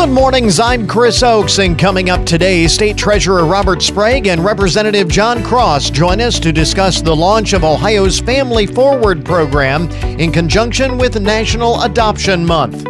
[0.00, 5.08] Good mornings, I'm Chris Oakes, and coming up today, State Treasurer Robert Sprague and Representative
[5.08, 10.96] Jon Cross join us to discuss the launch of Ohio's Family Forward program in conjunction
[10.96, 12.86] with National Adoption Month.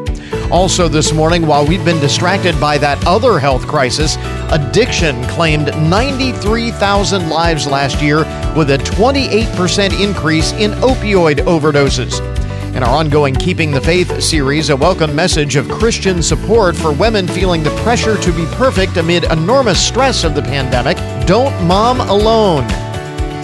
[0.53, 4.17] Also, this morning, while we've been distracted by that other health crisis,
[4.53, 8.19] addiction claimed 93,000 lives last year
[8.57, 12.40] with a 28% increase in opioid overdoses.
[12.75, 17.27] In our ongoing Keeping the Faith series, a welcome message of Christian support for women
[17.27, 20.97] feeling the pressure to be perfect amid enormous stress of the pandemic.
[21.27, 22.63] Don't mom alone.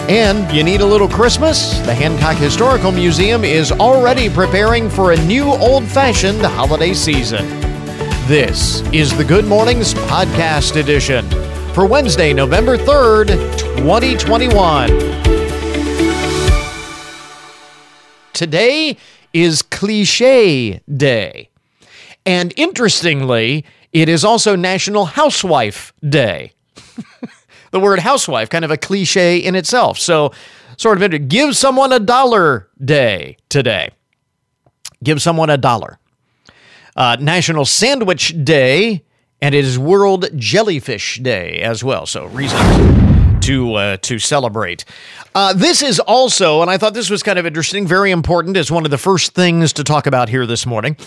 [0.09, 1.77] And you need a little Christmas?
[1.79, 7.45] The Hancock Historical Museum is already preparing for a new old fashioned holiday season.
[8.27, 11.29] This is the Good Mornings Podcast Edition
[11.73, 13.27] for Wednesday, November 3rd,
[13.77, 15.17] 2021.
[18.31, 18.97] Today
[19.33, 21.49] is Cliche Day.
[22.25, 26.53] And interestingly, it is also National Housewife Day.
[27.71, 29.97] the word housewife, kind of a cliche in itself.
[29.97, 30.33] So,
[30.77, 33.91] sort of, give someone a dollar day today.
[35.03, 35.99] Give someone a dollar.
[36.95, 39.03] Uh, National Sandwich Day,
[39.41, 42.05] and it is World Jellyfish Day as well.
[42.05, 42.96] So, reasons
[43.47, 44.83] to uh, to celebrate.
[45.33, 48.69] Uh, this is also, and I thought this was kind of interesting, very important as
[48.69, 50.97] one of the first things to talk about here this morning.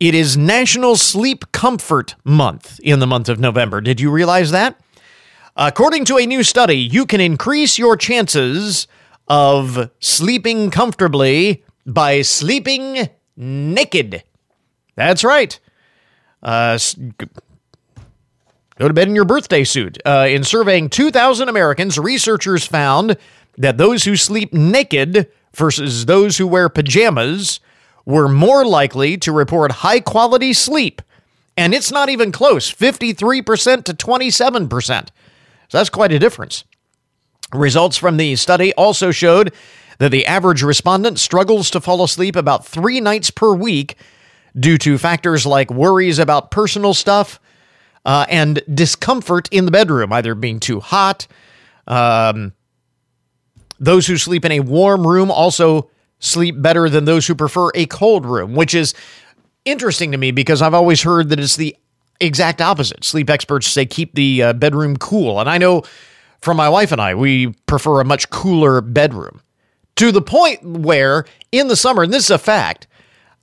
[0.00, 3.82] It is National Sleep Comfort Month in the month of November.
[3.82, 4.80] Did you realize that?
[5.54, 8.88] According to a new study, you can increase your chances
[9.28, 14.24] of sleeping comfortably by sleeping naked.
[14.96, 15.60] That's right.
[16.42, 16.78] Uh,
[18.78, 19.98] Go to bed in your birthday suit.
[20.04, 23.16] Uh, in surveying 2,000 Americans, researchers found
[23.58, 27.60] that those who sleep naked versus those who wear pajamas
[28.04, 31.02] were more likely to report high quality sleep.
[31.56, 35.08] And it's not even close 53% to 27%.
[35.68, 36.64] So that's quite a difference.
[37.52, 39.52] Results from the study also showed
[39.98, 43.96] that the average respondent struggles to fall asleep about three nights per week
[44.58, 47.38] due to factors like worries about personal stuff
[48.04, 51.26] uh, and discomfort in the bedroom, either being too hot.
[51.86, 52.52] Um,
[53.78, 57.86] those who sleep in a warm room also sleep better than those who prefer a
[57.86, 58.94] cold room, which is
[59.64, 61.76] interesting to me because I've always heard that it's the
[62.20, 63.04] exact opposite.
[63.04, 65.40] Sleep experts say keep the uh, bedroom cool.
[65.40, 65.82] And I know
[66.40, 69.40] from my wife and I, we prefer a much cooler bedroom
[69.96, 72.86] to the point where in the summer, and this is a fact,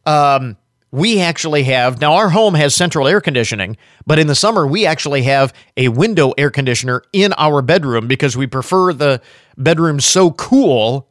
[0.06, 0.58] um,
[0.92, 3.78] we actually have now our home has central air conditioning,
[4.08, 8.36] but in the summer we actually have a window air conditioner in our bedroom because
[8.36, 9.22] we prefer the
[9.58, 11.08] bedroom so cool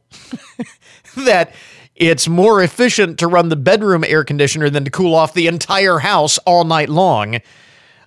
[1.15, 1.53] that
[1.95, 5.99] it's more efficient to run the bedroom air conditioner than to cool off the entire
[5.99, 7.39] house all night long.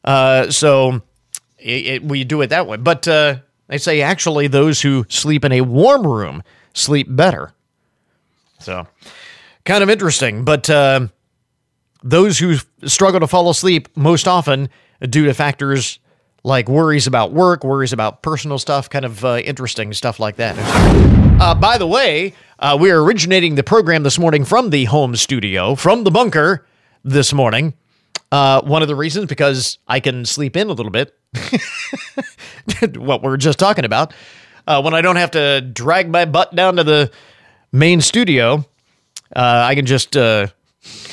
[0.05, 1.03] Uh, so
[1.59, 2.77] it, it, we do it that way.
[2.77, 3.37] But uh,
[3.69, 6.43] they say actually those who sleep in a warm room
[6.75, 7.53] sleep better.
[8.59, 8.87] So
[9.65, 10.69] kind of interesting, but.
[10.69, 11.09] Uh,
[12.03, 14.69] those who struggle to fall asleep most often
[15.09, 15.99] due to factors
[16.45, 20.57] like worries about work, worries about personal stuff, kind of uh, interesting stuff like that.
[21.41, 25.15] Uh, by the way, uh, we are originating the program this morning from the home
[25.17, 26.67] studio, from the bunker
[27.05, 27.75] this morning.
[28.31, 31.17] Uh, one of the reasons because I can sleep in a little bit,
[32.97, 34.15] what we are just talking about.
[34.67, 37.11] Uh, when I don't have to drag my butt down to the
[37.73, 38.65] main studio,
[39.35, 40.17] uh, I can just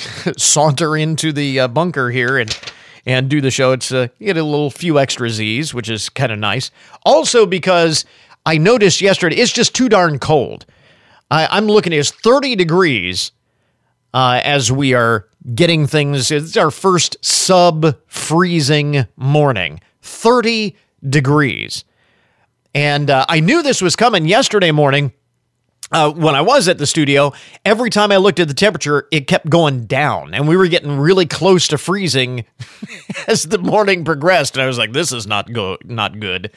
[0.37, 2.57] saunter into the uh, bunker here and
[3.05, 3.71] and do the show.
[3.71, 6.71] It's uh, get a little few extra Z's, which is kind of nice.
[7.05, 8.05] Also because
[8.45, 10.65] I noticed yesterday it's just too darn cold.
[11.31, 13.31] I, am looking at it's 30 degrees
[14.13, 16.31] uh, as we are getting things.
[16.31, 19.79] It's our first sub freezing morning.
[20.01, 20.75] 30
[21.07, 21.85] degrees.
[22.73, 25.13] And uh, I knew this was coming yesterday morning
[25.91, 27.33] uh, when I was at the studio,
[27.65, 30.99] every time I looked at the temperature, it kept going down, and we were getting
[30.99, 32.45] really close to freezing
[33.27, 34.55] as the morning progressed.
[34.55, 36.51] And I was like, "This is not go not good."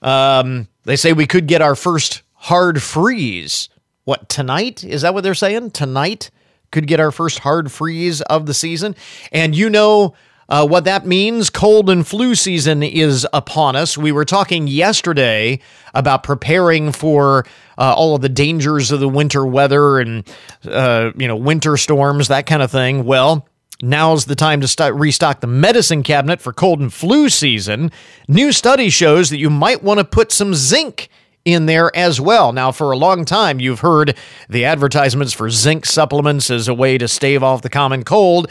[0.00, 3.68] Um, they say we could get our first hard freeze.
[4.04, 4.82] What tonight?
[4.82, 5.70] Is that what they're saying?
[5.70, 6.30] Tonight
[6.72, 8.96] could get our first hard freeze of the season,
[9.30, 10.14] and you know
[10.48, 13.96] uh, what that means, cold and flu season is upon us.
[13.96, 15.60] We were talking yesterday
[15.94, 17.46] about preparing for
[17.82, 20.24] uh, all of the dangers of the winter weather and,
[20.64, 23.04] uh, you know, winter storms, that kind of thing.
[23.04, 23.48] Well,
[23.84, 27.90] Now's the time to start restock the medicine cabinet for cold and flu season.
[28.28, 31.08] New study shows that you might want to put some zinc
[31.44, 32.52] in there as well.
[32.52, 34.16] Now, for a long time, you've heard
[34.48, 38.48] the advertisements for zinc supplements as a way to stave off the common cold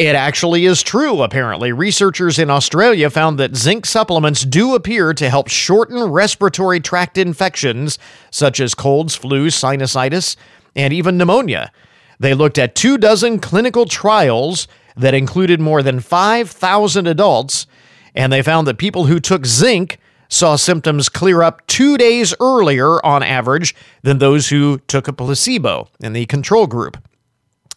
[0.00, 1.72] It actually is true, apparently.
[1.72, 7.98] Researchers in Australia found that zinc supplements do appear to help shorten respiratory tract infections,
[8.30, 10.36] such as colds, flu, sinusitis,
[10.74, 11.70] and even pneumonia.
[12.18, 14.66] They looked at two dozen clinical trials
[14.96, 17.66] that included more than 5,000 adults,
[18.14, 19.98] and they found that people who took zinc
[20.30, 25.88] saw symptoms clear up two days earlier on average than those who took a placebo
[26.00, 26.96] in the control group.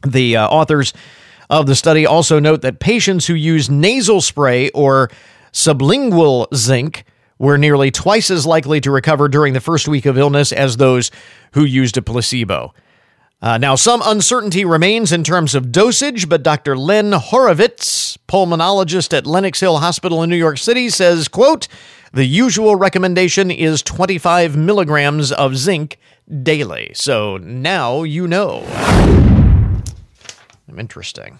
[0.07, 0.93] The uh, authors
[1.49, 5.09] of the study also note that patients who use nasal spray or
[5.51, 7.05] sublingual zinc
[7.39, 11.11] were nearly twice as likely to recover during the first week of illness as those
[11.53, 12.73] who used a placebo.
[13.41, 16.77] Uh, now, some uncertainty remains in terms of dosage, but Dr.
[16.77, 21.67] Len Horovitz, pulmonologist at Lenox Hill Hospital in New York City, says, quote,
[22.13, 25.97] the usual recommendation is 25 milligrams of zinc
[26.43, 26.91] daily.
[26.93, 29.22] So now you know.
[30.79, 31.39] Interesting.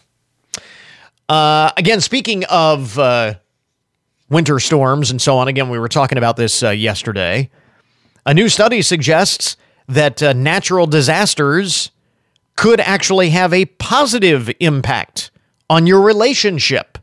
[1.30, 3.36] Uh, again, speaking of uh,
[4.30, 7.50] winter storms and so on, again, we were talking about this uh, yesterday.
[8.26, 9.58] A new study suggests
[9.88, 11.92] that uh, natural disasters
[12.56, 15.32] could actually have a positive impact
[15.70, 16.98] on your relationship,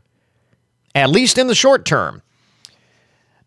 [0.95, 2.21] at least in the short term.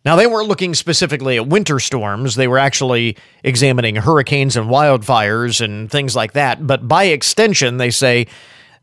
[0.05, 2.35] Now, they weren't looking specifically at winter storms.
[2.35, 6.67] They were actually examining hurricanes and wildfires and things like that.
[6.67, 8.27] But by extension, they say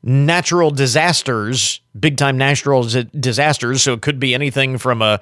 [0.04, 3.84] natural disasters, big time natural disasters.
[3.84, 5.20] So it could be anything from a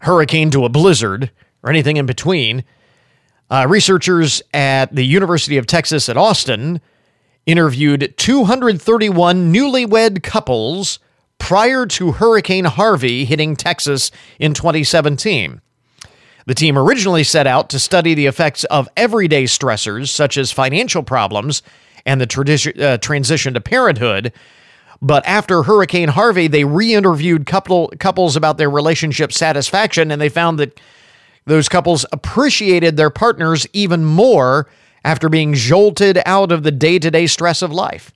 [0.00, 1.30] hurricane to a blizzard
[1.62, 2.64] or anything in between.
[3.50, 6.80] Uh, researchers at the University of Texas at Austin
[7.46, 10.98] interviewed 231 newlywed couples
[11.38, 15.60] prior to Hurricane Harvey hitting Texas in 2017.
[16.46, 21.02] The team originally set out to study the effects of everyday stressors such as financial
[21.02, 21.62] problems
[22.06, 24.32] and the uh, transition to parenthood.
[25.00, 30.28] But after Hurricane Harvey, they re interviewed couple, couples about their relationship satisfaction, and they
[30.28, 30.80] found that
[31.46, 34.68] those couples appreciated their partners even more
[35.04, 38.12] after being jolted out of the day to day stress of life.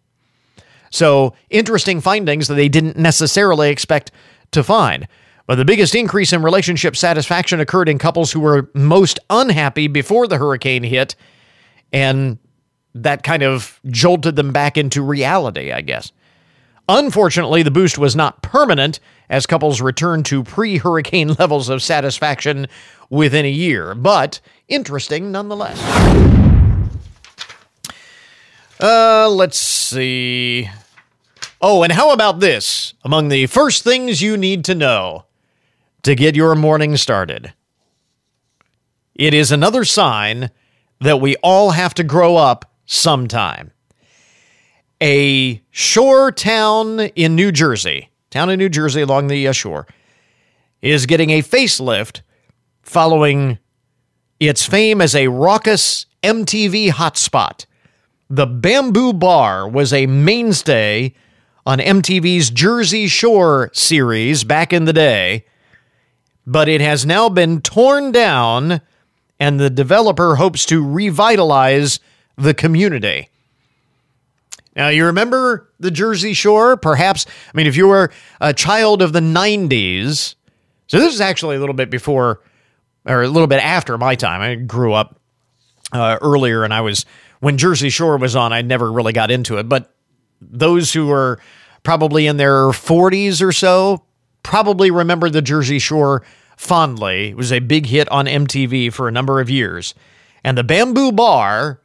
[0.90, 4.10] So, interesting findings that they didn't necessarily expect
[4.52, 5.06] to find.
[5.46, 10.26] But the biggest increase in relationship satisfaction occurred in couples who were most unhappy before
[10.26, 11.14] the hurricane hit,
[11.92, 12.38] and
[12.94, 16.12] that kind of jolted them back into reality, I guess.
[16.88, 18.98] Unfortunately, the boost was not permanent
[19.28, 22.66] as couples returned to pre hurricane levels of satisfaction
[23.10, 25.78] within a year, but interesting nonetheless.
[28.80, 30.70] Uh, let's see.
[31.60, 32.94] Oh, and how about this?
[33.04, 35.24] Among the first things you need to know
[36.02, 37.52] to get your morning started.
[39.14, 40.50] It is another sign
[41.00, 43.70] that we all have to grow up sometime.
[45.00, 49.86] A shore town in New Jersey, town in New Jersey along the uh, shore,
[50.82, 52.22] is getting a facelift
[52.82, 53.58] following
[54.40, 57.66] its fame as a raucous MTV hotspot.
[58.28, 61.14] The Bamboo Bar was a mainstay
[61.66, 65.44] on MTV's Jersey Shore series back in the day,
[66.46, 68.80] but it has now been torn down,
[69.38, 72.00] and the developer hopes to revitalize
[72.38, 73.28] the community.
[74.76, 76.76] Now, you remember the Jersey Shore?
[76.76, 80.36] Perhaps, I mean, if you were a child of the 90s,
[80.86, 82.40] so this is actually a little bit before
[83.04, 84.40] or a little bit after my time.
[84.40, 85.18] I grew up
[85.92, 87.04] uh, earlier and I was
[87.40, 89.68] when Jersey Shore was on, I never really got into it.
[89.68, 89.92] But
[90.40, 91.40] those who were
[91.82, 94.04] probably in their 40s or so
[94.42, 96.24] probably remember the Jersey Shore
[96.56, 97.30] fondly.
[97.30, 99.94] It was a big hit on MTV for a number of years.
[100.44, 101.80] And the Bamboo Bar,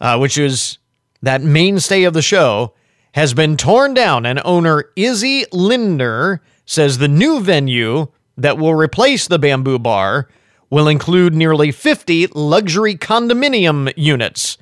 [0.00, 0.78] uh, which is
[1.22, 2.74] that mainstay of the show,
[3.12, 4.26] has been torn down.
[4.26, 10.28] And owner Izzy Linder says the new venue that will replace the Bamboo Bar
[10.68, 14.58] will include nearly 50 luxury condominium units,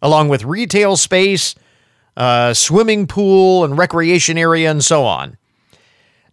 [0.00, 1.54] along with retail space,
[2.16, 5.36] uh, swimming pool, and recreation area, and so on.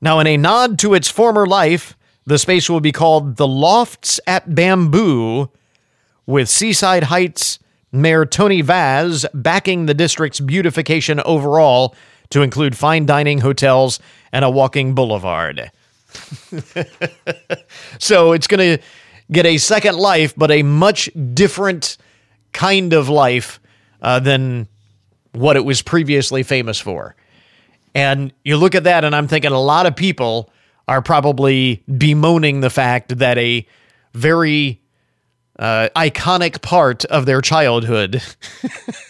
[0.01, 4.19] Now, in a nod to its former life, the space will be called the Lofts
[4.25, 5.49] at Bamboo,
[6.25, 7.59] with Seaside Heights
[7.91, 11.95] Mayor Tony Vaz backing the district's beautification overall
[12.29, 13.99] to include fine dining, hotels,
[14.31, 15.71] and a walking boulevard.
[17.99, 18.83] so it's going to
[19.31, 21.97] get a second life, but a much different
[22.51, 23.59] kind of life
[24.01, 24.67] uh, than
[25.33, 27.15] what it was previously famous for.
[27.95, 30.49] And you look at that, and I'm thinking a lot of people
[30.87, 33.65] are probably bemoaning the fact that a
[34.13, 34.81] very
[35.59, 38.23] uh, iconic part of their childhood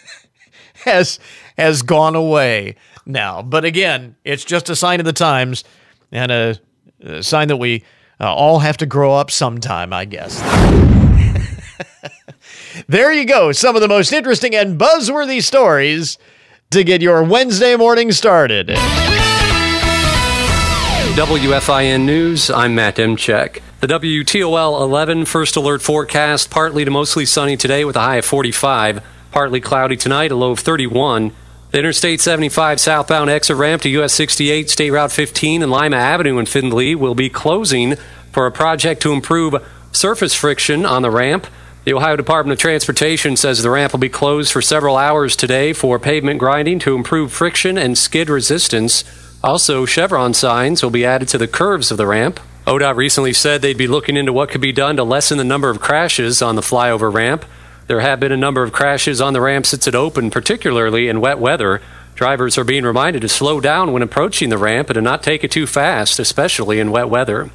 [0.83, 1.19] has
[1.57, 2.75] has gone away
[3.05, 3.41] now.
[3.41, 5.63] But again, it's just a sign of the times
[6.11, 6.59] and a,
[7.01, 7.83] a sign that we
[8.19, 10.41] uh, all have to grow up sometime, I guess.
[12.87, 13.51] there you go.
[13.51, 16.17] Some of the most interesting and buzzworthy stories
[16.71, 18.69] to get your Wednesday morning started.
[21.15, 23.61] WFIN News, I'm Matt Demchek.
[23.81, 28.25] The WTOL 11 first alert forecast partly to mostly sunny today with a high of
[28.25, 31.31] 45, partly cloudy tonight, a low of 31.
[31.71, 36.39] The Interstate 75 southbound exit ramp to US 68, State Route 15, and Lima Avenue
[36.39, 37.95] in Findlay will be closing
[38.33, 39.55] for a project to improve
[39.93, 41.47] surface friction on the ramp.
[41.85, 45.71] The Ohio Department of Transportation says the ramp will be closed for several hours today
[45.71, 49.05] for pavement grinding to improve friction and skid resistance.
[49.41, 52.41] Also, chevron signs will be added to the curves of the ramp.
[52.69, 55.71] ODOT recently said they'd be looking into what could be done to lessen the number
[55.71, 57.43] of crashes on the flyover ramp.
[57.87, 61.19] There have been a number of crashes on the ramp since it opened, particularly in
[61.19, 61.81] wet weather.
[62.13, 65.43] Drivers are being reminded to slow down when approaching the ramp and to not take
[65.43, 67.49] it too fast, especially in wet weather.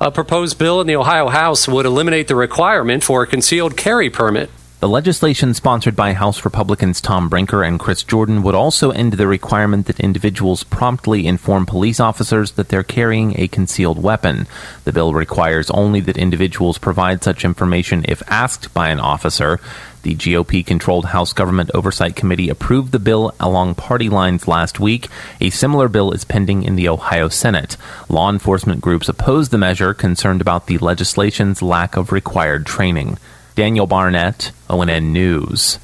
[0.00, 4.08] A proposed bill in the Ohio House would eliminate the requirement for a concealed carry
[4.08, 4.48] permit.
[4.78, 9.26] The legislation sponsored by House Republicans Tom Brinkman and Kris Jordan would also end the
[9.26, 14.46] requirement that individuals promptly inform police officers that they're carrying a concealed weapon.
[14.84, 19.60] The bill requires only that individuals provide such information if asked by an officer.
[20.02, 25.08] The GOP controlled House Government Oversight Committee approved the bill along party lines last week.
[25.40, 27.78] A similar bill is pending in the Ohio Senate.
[28.10, 33.16] Law enforcement groups oppose the measure, concerned about the legislation's lack of required training.
[33.56, 35.78] Daniel Barnett, ONN News.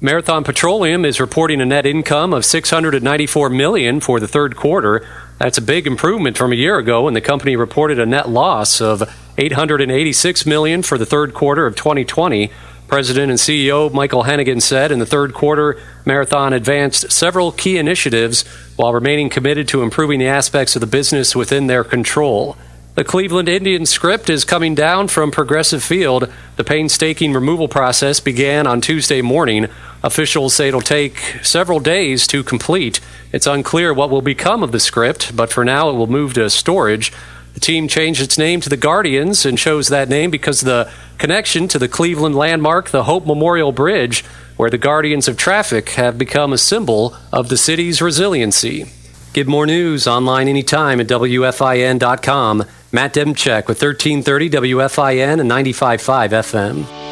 [0.00, 5.06] Marathon Petroleum is reporting a net income of 694 million for the third quarter.
[5.38, 8.80] That's a big improvement from a year ago when the company reported a net loss
[8.80, 12.50] of 886 million for the third quarter of 2020.
[12.86, 18.46] President and CEO Michael Hennigan said in the third quarter, Marathon advanced several key initiatives
[18.76, 22.56] while remaining committed to improving the aspects of the business within their control.
[22.98, 26.28] The Cleveland Indians script is coming down from Progressive Field.
[26.56, 29.68] The painstaking removal process began on Tuesday morning.
[30.02, 32.98] Officials say it'll take several days to complete.
[33.30, 36.50] It's unclear what will become of the script, but for now it will move to
[36.50, 37.12] storage.
[37.54, 40.90] The team changed its name to the Guardians and chose that name because of the
[41.18, 44.24] connection to the Cleveland landmark, the Hope Memorial Bridge,
[44.56, 48.86] where the Guardians of Traffic have become a symbol of the city's resiliency.
[49.32, 52.64] Get more news online anytime at WFIN.com.
[52.90, 57.08] Matt Demchek with 1330 WFIN and 95.5 FM.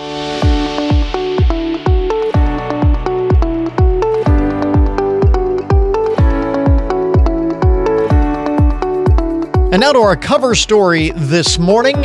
[9.73, 12.01] And now to our cover story this morning.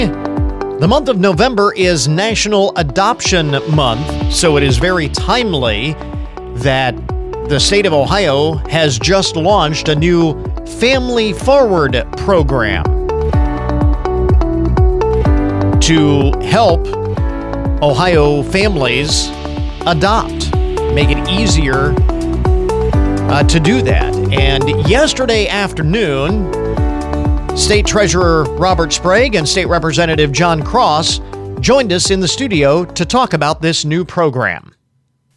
[0.81, 5.93] The month of November is National Adoption Month, so it is very timely
[6.55, 6.95] that
[7.51, 10.41] the state of Ohio has just launched a new
[10.79, 12.85] Family Forward program
[15.81, 16.87] to help
[17.83, 19.27] Ohio families
[19.85, 20.55] adopt,
[20.93, 21.93] make it easier
[23.29, 24.15] uh, to do that.
[24.31, 26.47] And yesterday afternoon,
[27.57, 31.19] State Treasurer Robert Sprague and State Representative Jon Cross
[31.59, 34.70] joined us in the studio to talk about this new program.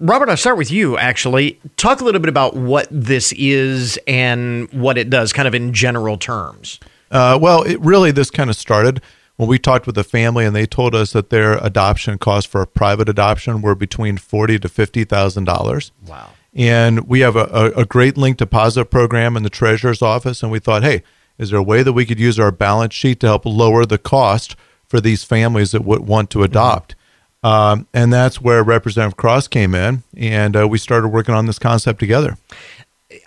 [0.01, 1.61] Robert, I'll start with you actually.
[1.77, 5.73] Talk a little bit about what this is and what it does, kind of in
[5.73, 6.81] general terms.
[7.11, 9.01] Uh, well, it really, this kind of started
[9.37, 12.63] when we talked with the family and they told us that their adoption costs for
[12.63, 15.93] a private adoption were between forty to fifty thousand dollars.
[16.07, 16.31] Wow!
[16.55, 20.51] And we have a, a, a great link deposit program in the treasurer's office, and
[20.51, 21.03] we thought, hey,
[21.39, 23.99] is there a way that we could use our balance sheet to help lower the
[23.99, 26.93] cost for these families that would want to adopt?
[26.93, 27.01] Mm-hmm.
[27.45, 31.59] Um, and that's where Representative Cross came in, and uh, we started working on this
[31.59, 32.39] concept together.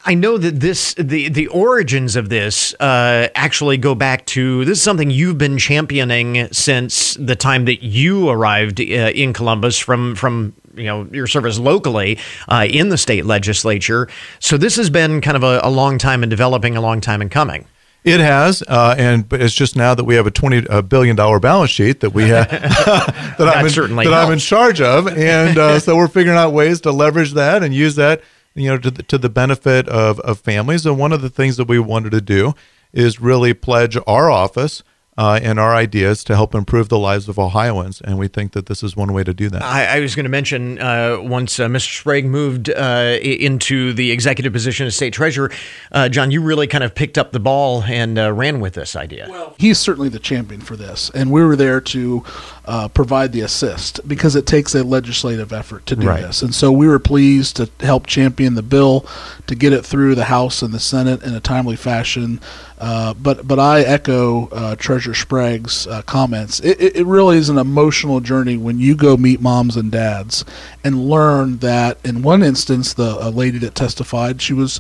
[0.05, 4.79] I know that this the the origins of this uh, actually go back to this
[4.79, 10.15] is something you've been championing since the time that you arrived uh, in Columbus from
[10.15, 14.09] from you know your service locally uh, in the state legislature.
[14.39, 17.21] So this has been kind of a, a long time in developing, a long time
[17.21, 17.65] in coming.
[18.07, 21.39] It has, uh, and but it's just now that we have a twenty billion dollar
[21.39, 24.13] balance sheet that we have that, that, I'm in, that.
[24.13, 27.73] I'm in charge of, and uh, so we're figuring out ways to leverage that and
[27.73, 28.21] use that,
[28.55, 30.85] you know, to the, to the benefit of of families.
[30.85, 32.53] And one of the things that we wanted to do
[32.93, 34.83] is really pledge our office
[35.17, 38.01] uh, and our ideas to help improve the lives of Ohioans.
[38.01, 39.63] And we think that this is one way to do that.
[39.63, 41.99] I, I was going to mention uh, once uh, Mr.
[41.99, 45.51] Sprague moved uh, into the executive position as state treasurer,
[45.91, 48.95] uh, Jon, you really kind of picked up the ball and uh, ran with this
[48.95, 49.27] idea.
[49.29, 52.23] Well, he's certainly the champion for this, and we were there to
[52.65, 56.21] uh, provide the assist because it takes a legislative effort to do Right.
[56.21, 56.41] this.
[56.41, 59.05] And so we were pleased to help champion the bill
[59.47, 62.39] to get it through the House and the Senate in a timely fashion.
[62.79, 66.59] Uh, but but I echo uh, Treasurer Sprague's uh, comments.
[66.59, 70.45] It, it, it really is an emotional journey when you go meet moms and dads
[70.83, 74.79] and learn that in one instance, the a lady that testified, she was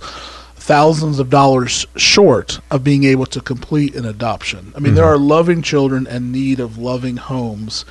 [0.67, 4.73] thousands of dollars short of being able to complete an adoption.
[4.75, 7.85] I mean, there are loving children in need of loving homes.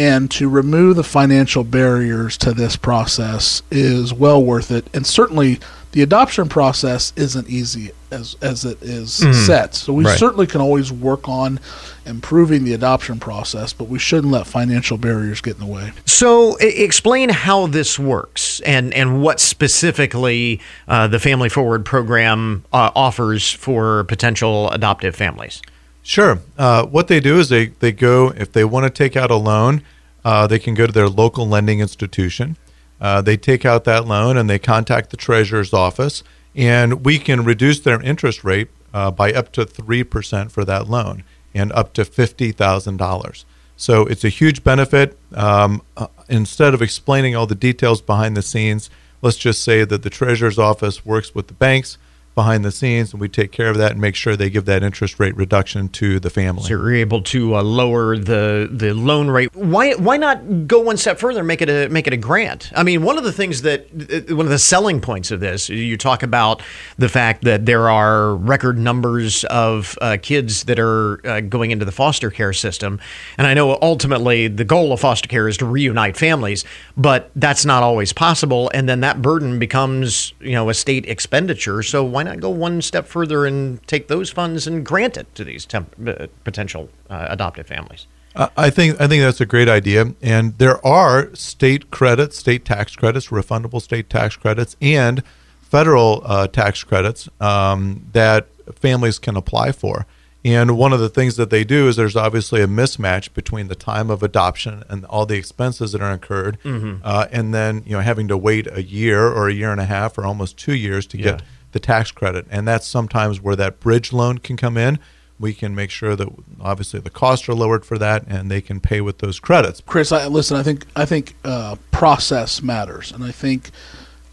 [0.00, 4.86] And to remove the financial barriers to this process is well worth it.
[4.94, 5.60] And certainly,
[5.92, 9.12] the adoption process isn't easy as as it is
[9.46, 9.74] set.
[9.74, 10.18] So we Right.
[10.18, 11.60] certainly can always work on
[12.06, 15.92] improving the adoption process, but we shouldn't let financial barriers get in the way.
[16.06, 22.90] So, explain how this works and, and what specifically uh, the Family Forward program uh,
[22.96, 25.60] offers for potential adoptive families.
[26.02, 26.40] Sure.
[26.56, 29.36] Uh, what they do is they, they go, if they want to take out a
[29.36, 29.82] loan,
[30.24, 32.56] uh, they can go to their local lending institution.
[33.00, 36.22] Uh, they take out that loan and they contact the treasurer's office,
[36.54, 41.22] and we can reduce their interest rate uh, by up to 3% for that loan
[41.54, 43.44] and up to $50,000.
[43.76, 45.18] So it's a huge benefit.
[45.34, 48.90] Um, uh, instead of explaining all the details behind the scenes,
[49.22, 51.96] let's just say that the treasurer's office works with the banks
[52.34, 54.82] behind the scenes, and we take care of that and make sure they give that
[54.82, 56.62] interest rate reduction to the family.
[56.62, 59.54] So you're able to uh, lower the the loan rate.
[59.54, 62.72] Why why not go one step further and make it a make it a grant?
[62.74, 65.68] I mean, one of the things that uh, one of the selling points of this,
[65.68, 66.62] you talk about
[66.98, 71.84] the fact that there are record numbers of uh, kids that are uh, going into
[71.84, 73.00] the foster care system,
[73.38, 76.64] and I know ultimately the goal of foster care is to reunite families,
[76.96, 81.82] but that's not always possible, and then that burden becomes you know a state expenditure.
[81.82, 85.44] So why not go one step further and take those funds and grant it to
[85.44, 88.06] these temp- uh, potential uh, adoptive families?
[88.36, 92.64] I I think I think that's a great idea, and there are state credits, state
[92.64, 95.22] tax credits, refundable state tax credits, and
[95.60, 100.06] federal uh, tax credits um, that families can apply for.
[100.42, 103.74] And one of the things that they do is there's obviously a mismatch between the
[103.74, 108.00] time of adoption and all the expenses that are incurred, uh, and then you know
[108.00, 111.06] having to wait a year or a year and a half or almost two years
[111.08, 111.46] to get Yeah.
[111.72, 112.46] The tax credit.
[112.50, 114.98] And that's sometimes where that bridge loan can come in.
[115.38, 116.28] We can make sure that
[116.60, 119.82] obviously the costs are lowered for that, and they can pay with those credits.
[119.86, 120.58] Chris, I, listen.
[120.58, 123.70] I think I think uh, process matters, and I think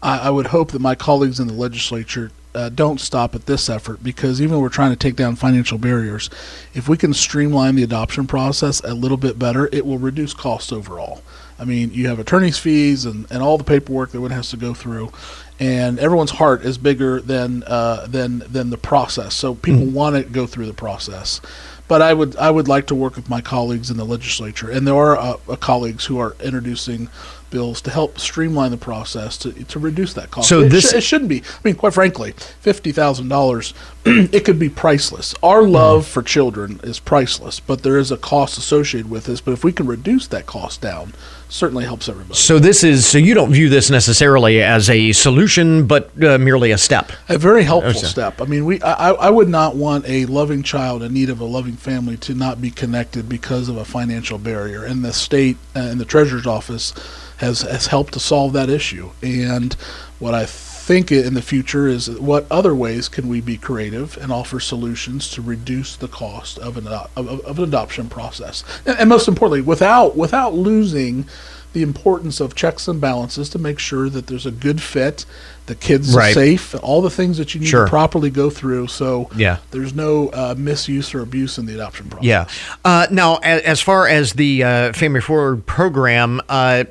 [0.02, 3.70] I, I would hope that my colleagues in the legislature uh, don't stop at this
[3.70, 6.28] effort because even though we're trying to take down financial barriers,
[6.74, 10.72] if we can streamline the adoption process a little bit better, it will reduce costs
[10.72, 11.22] overall.
[11.58, 14.56] I mean, you have attorney's fees and, and all the paperwork that one has to
[14.56, 15.12] go through,
[15.60, 19.34] and everyone's heart is bigger than uh, than than the process.
[19.34, 21.40] So people want to go through the process.
[21.88, 24.86] But I would I would like to work with my colleagues in the legislature, and
[24.86, 27.08] there are uh, uh, colleagues who are introducing
[27.50, 30.48] bills to help streamline the process to to reduce that cost.
[30.48, 31.40] So it, this- sh- it shouldn't be.
[31.42, 35.34] I mean, quite frankly, fifty thousand dollars, it could be priceless.
[35.42, 39.40] Our love for children is priceless, but there is a cost associated with this.
[39.40, 41.12] But if we can reduce that cost down,
[41.48, 42.34] certainly helps everybody.
[42.34, 46.70] So this is so you don't view this necessarily as a solution, but uh, merely
[46.72, 47.12] a step.
[47.28, 48.06] A very helpful Okay.
[48.06, 48.40] step.
[48.40, 51.44] I mean, we I, I would not want a loving child in need of a
[51.44, 55.80] loving family to not be connected because of a financial barrier, and the state uh,
[55.80, 56.92] and the treasurer's office
[57.38, 59.10] has has helped to solve that issue.
[59.22, 59.74] And
[60.18, 64.32] what I think in the future is what other ways can we be creative and
[64.32, 69.08] offer solutions to reduce the cost of an of, of an adoption process, and, and
[69.08, 71.26] most importantly, without without losing
[71.74, 75.26] the importance of checks and balances to make sure that there's a good fit,
[75.66, 76.30] the kids Right.
[76.30, 77.84] are safe, all the things that you need Sure.
[77.84, 78.86] to properly go through.
[78.86, 79.58] So Yeah.
[79.70, 82.24] there's no uh, misuse or abuse in the adoption process.
[82.26, 82.46] Yeah.
[82.86, 86.84] Uh, now, as, as far as the uh, Family Forward program, uh,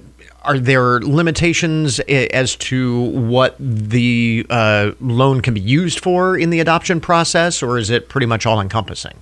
[0.48, 6.62] are there limitations as to what the uh, loan can be used for in the
[6.62, 9.22] adoption process, or is it pretty much all encompassing?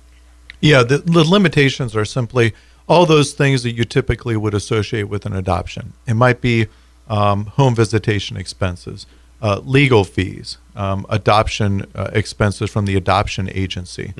[0.60, 2.54] Yeah, the, the limitations are simply
[2.88, 5.94] all those things that you typically would associate with an adoption.
[6.06, 6.68] It might be
[7.08, 9.06] um, home visitation expenses,
[9.42, 14.14] uh, legal fees, um, adoption uh, expenses from the adoption agency.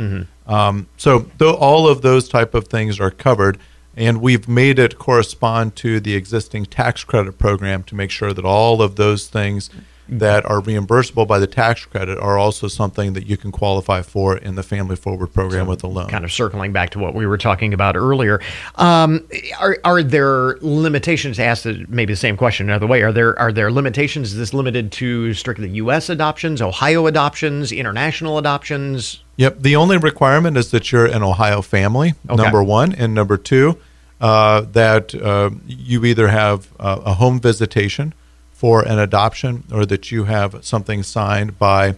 [0.47, 3.59] Um, so though all of those type of things are covered,
[3.97, 8.45] and we've made it correspond to the existing tax credit program to make sure that
[8.45, 9.71] all of those things
[10.09, 14.37] that are reimbursable by the tax credit are also something that you can qualify for
[14.37, 16.09] in the Family Forward program with a loan.
[16.09, 18.41] Kind of circling back to what we were talking about earlier,
[18.77, 19.27] um,
[19.59, 21.37] are are there limitations?
[21.37, 24.33] To ask the, maybe the same question another way, are there are there limitations?
[24.33, 26.09] Is this limited to strictly U.S.
[26.09, 29.23] adoptions, Ohio adoptions, international adoptions?
[29.37, 29.61] Yep.
[29.61, 32.15] The only requirement is that you're an Ohio family.
[32.29, 32.43] Okay.
[32.43, 33.79] Number one, and number two,
[34.21, 38.15] uh, that uh, you either have uh, a home visitation
[38.57, 41.95] for an adoption or that you have something signed by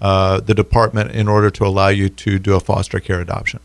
[0.00, 3.60] uh, the department in order to allow you to do a foster care adoption.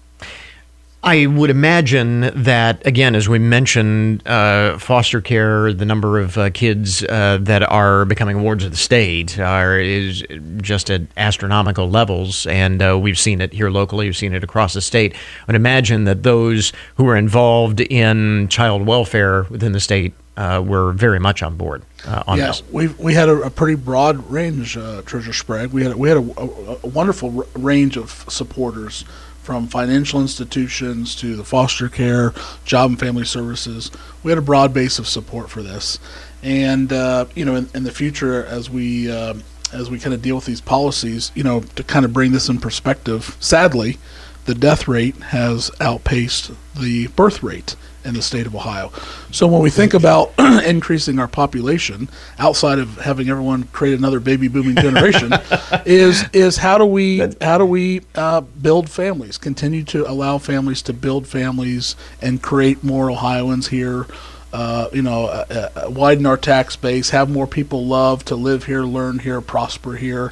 [1.05, 6.49] I would imagine that, again, as we mentioned, uh, foster care, the number of uh,
[6.51, 10.23] kids uh, that are becoming wards of the state are is
[10.61, 14.05] just at astronomical levels, and uh, we've seen it here locally.
[14.05, 15.13] We've seen it across the state.
[15.13, 20.63] I would imagine that those who are involved in child welfare within the state uh,
[20.65, 22.63] were very much on board uh, on yeah, this.
[22.71, 25.71] we we had a, a pretty broad range, uh, Treasurer Sprague.
[25.71, 29.05] We had we had a, a, a wonderful r- range of supporters,
[29.43, 32.33] from financial institutions to the foster care,
[32.65, 33.91] job and family services.
[34.23, 35.99] We had a broad base of support for this,
[36.41, 39.35] and uh, you know, in, in the future, as we uh,
[39.73, 42.47] as we kind of deal with these policies, you know, to kind of bring this
[42.47, 43.97] in perspective, sadly,
[44.45, 47.75] the death rate has outpaced the birth rate
[48.05, 48.91] in the state of Ohio.
[49.31, 50.33] So when we think about
[50.65, 55.33] increasing our population outside of having everyone create another baby booming generation,
[55.85, 59.37] is is how do we how do we uh, build families?
[59.37, 64.07] Continue to allow families to build families and create more Ohioans here.
[64.51, 68.65] Uh, you know, uh, uh, widen our tax base, have more people love to live
[68.65, 70.31] here, learn here, prosper here.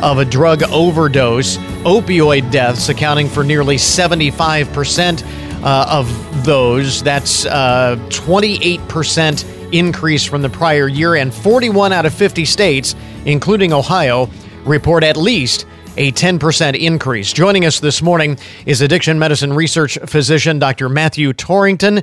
[0.03, 1.57] of a drug overdose.
[1.87, 5.23] Opioid deaths accounting for nearly 75%
[5.65, 7.03] uh, of those.
[7.03, 13.73] That's uh, 28% increase from the prior year, and 41 out of 50 states, including
[13.73, 14.29] Ohio,
[14.67, 15.65] report at least
[15.97, 17.33] a 10% increase.
[17.33, 20.91] Joining us this morning is addiction medicine research physician Dr.
[20.91, 22.03] Matthew Torrington.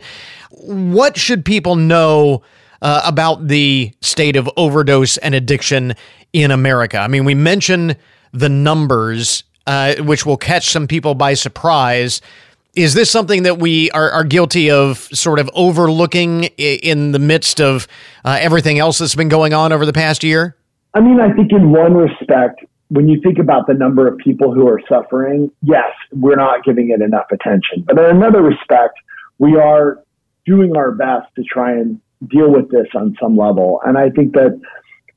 [0.62, 2.44] What should people know
[2.82, 5.94] uh, about the state of overdose and addiction
[6.32, 6.98] in America?
[7.00, 7.98] I mean, we mentioned
[8.34, 12.22] the numbers, uh, which will catch some people by surprise.
[12.76, 17.62] Is this something that we are, are guilty of sort of overlooking in the midst
[17.62, 17.88] of
[18.26, 20.56] uh, everything else that's been going on over the past year?
[20.94, 24.54] I mean, I think in one respect, when you think about the number of people
[24.54, 27.84] who are suffering, yes, we're not giving it enough attention.
[27.86, 29.00] But in another respect,
[29.40, 30.00] we are
[30.46, 33.82] doing our best to try and deal with this on some level.
[33.86, 34.60] And I think that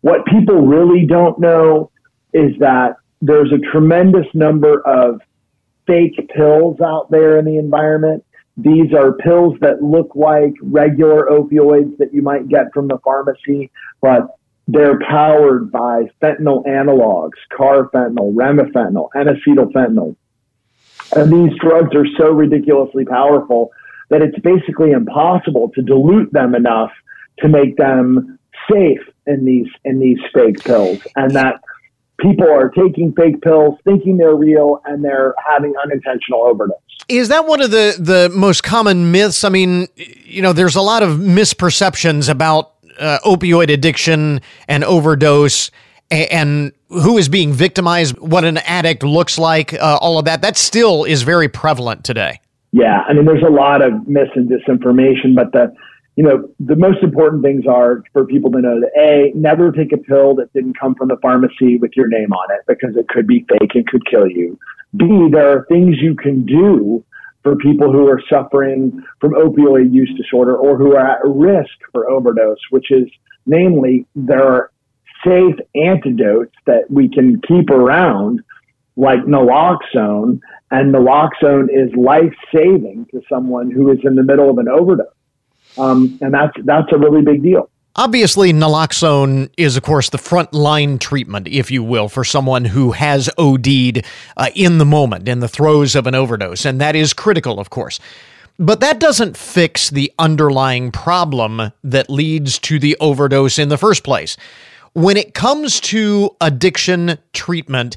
[0.01, 1.91] what people really don't know
[2.33, 5.21] is that there's a tremendous number of
[5.87, 8.25] fake pills out there in the environment.
[8.57, 13.71] These are pills that look like regular opioids that you might get from the pharmacy,
[14.01, 20.17] but they're powered by fentanyl analogs, carfentanil, remifentanil, N acetylfentanyl.
[21.15, 23.71] And these drugs are so ridiculously powerful
[24.09, 26.92] that it's basically impossible to dilute them enough
[27.40, 28.38] to make them
[28.71, 31.07] safe in these in these fake pills.
[31.16, 31.61] And that
[32.19, 36.79] people are taking fake pills thinking they're real and they're having unintentional overdose.
[37.09, 39.45] Is that one of the the most common myths?
[39.45, 45.71] I mean you know there's a lot of misperceptions about uh, opioid addiction and overdose
[46.11, 50.42] and, and who is being victimized what an addict looks like uh, all of that.
[50.42, 52.40] That still is very prevalent today
[52.77, 55.73] yeah i mean there's a lot of mis and disinformation but the
[56.17, 59.93] you know, the most important things are for people to know that A, never take
[59.93, 63.07] a pill that didn't come from the pharmacy with your name on it because it
[63.09, 64.59] could be fake and could kill you.
[64.97, 67.05] B, there are things you can do
[67.43, 72.11] for people who are suffering from opioid use disorder or who are at risk for
[72.11, 73.09] overdose, which is
[73.45, 74.71] namely there are
[75.23, 78.41] safe antidotes that we can keep around
[78.97, 84.59] like naloxone and naloxone is life saving to someone who is in the middle of
[84.59, 85.07] an overdose.
[85.79, 87.70] Um, and that's that's a really big deal.
[87.98, 92.92] Obviously, naloxone is, of course, the front line treatment, if you will, for someone who
[92.92, 94.05] has OD'd
[94.37, 96.66] uh, in the moment, in the throes of an overdose.
[96.66, 97.98] And that is critical, of course.
[98.59, 104.05] But that doesn't fix the underlying problem that leads to the overdose in the first
[104.05, 104.37] place.
[104.92, 107.96] When it comes to addiction treatment,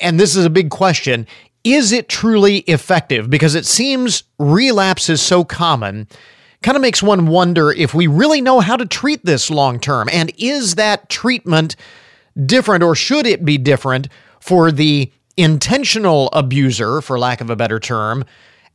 [0.00, 1.26] and this is a big question,
[1.66, 3.28] is it truly effective?
[3.28, 6.06] Because it seems relapse is so common
[6.62, 10.08] kind of makes one wonder if we really know how to treat this long term.
[10.12, 11.74] And is that treatment
[12.44, 14.08] different or should it be different
[14.40, 18.24] for the intentional abuser, for lack of a better term,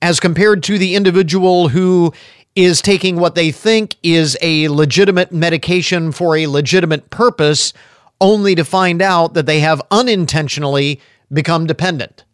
[0.02, 2.14] as compared to the individual who
[2.56, 7.72] is taking what they think is a legitimate medication for a legitimate purpose,
[8.20, 11.00] only to find out that they have unintentionally
[11.32, 12.26] become dependent?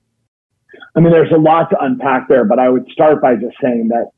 [0.98, 3.90] I mean, there's a lot to unpack there, but I would start by just saying
[3.90, 4.10] that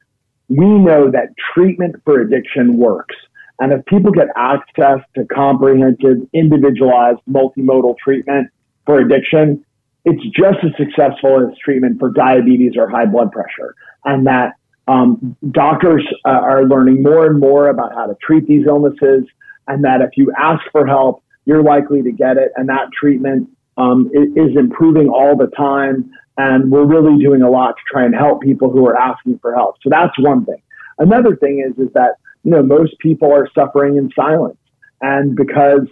[0.47, 3.15] we know that treatment for addiction works.
[3.59, 8.49] And if people get access to comprehensive, individualized, multimodal treatment
[8.85, 9.65] for addiction,
[10.05, 13.75] it's just as successful as treatment for diabetes or high blood pressure.
[14.05, 14.53] And that
[14.87, 19.25] um, doctors uh, are learning more and more about how to treat these illnesses,
[19.67, 22.53] and that if you ask for help, you're likely to get it.
[22.55, 26.09] And that treatment um, is improving all the time.
[26.37, 29.53] And we're really doing a lot to try and help people who are asking for
[29.53, 29.75] help.
[29.83, 30.61] So that's one thing.
[30.97, 34.57] Another thing is, is that, you know, most people are suffering in silence.
[35.01, 35.87] And because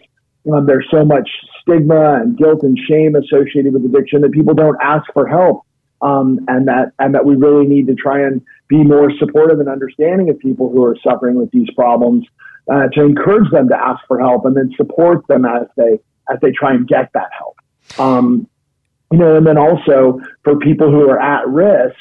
[0.54, 1.30] um, there's so much
[1.62, 5.63] stigma and guilt and shame associated with addiction that people don't ask for help.
[6.00, 9.67] Um, and that and that we really need to try and be more supportive and
[9.67, 12.23] understanding of people who are suffering with these problems
[12.71, 16.00] uh, to encourage them to ask for help and then support them as they
[16.32, 17.56] as they try and get that help.
[18.00, 18.47] Um,
[19.12, 21.96] you know, and then also for people who are at risk,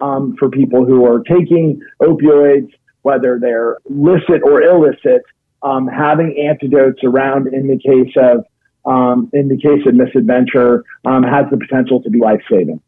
[0.00, 5.22] um, for people who are taking opioids, whether they're licit or illicit,
[5.62, 8.44] um, having antidotes around in the case of
[8.86, 12.80] um, in the case of misadventure um, has the potential to be life saving.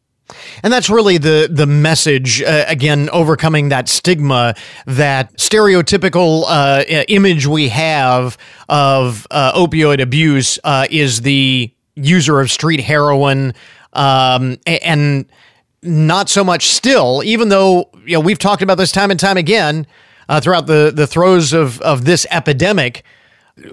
[0.63, 2.41] And that's really the the message.
[2.41, 8.37] Uh, again, overcoming that stigma, that stereotypical uh, image we have
[8.69, 13.53] of uh, opioid abuse uh, is the user of street heroin,
[13.93, 15.25] um, and
[15.81, 19.37] not so much still, even though you know we've talked about this time and time
[19.37, 19.85] again
[20.29, 23.03] uh, throughout the the throes of of this epidemic,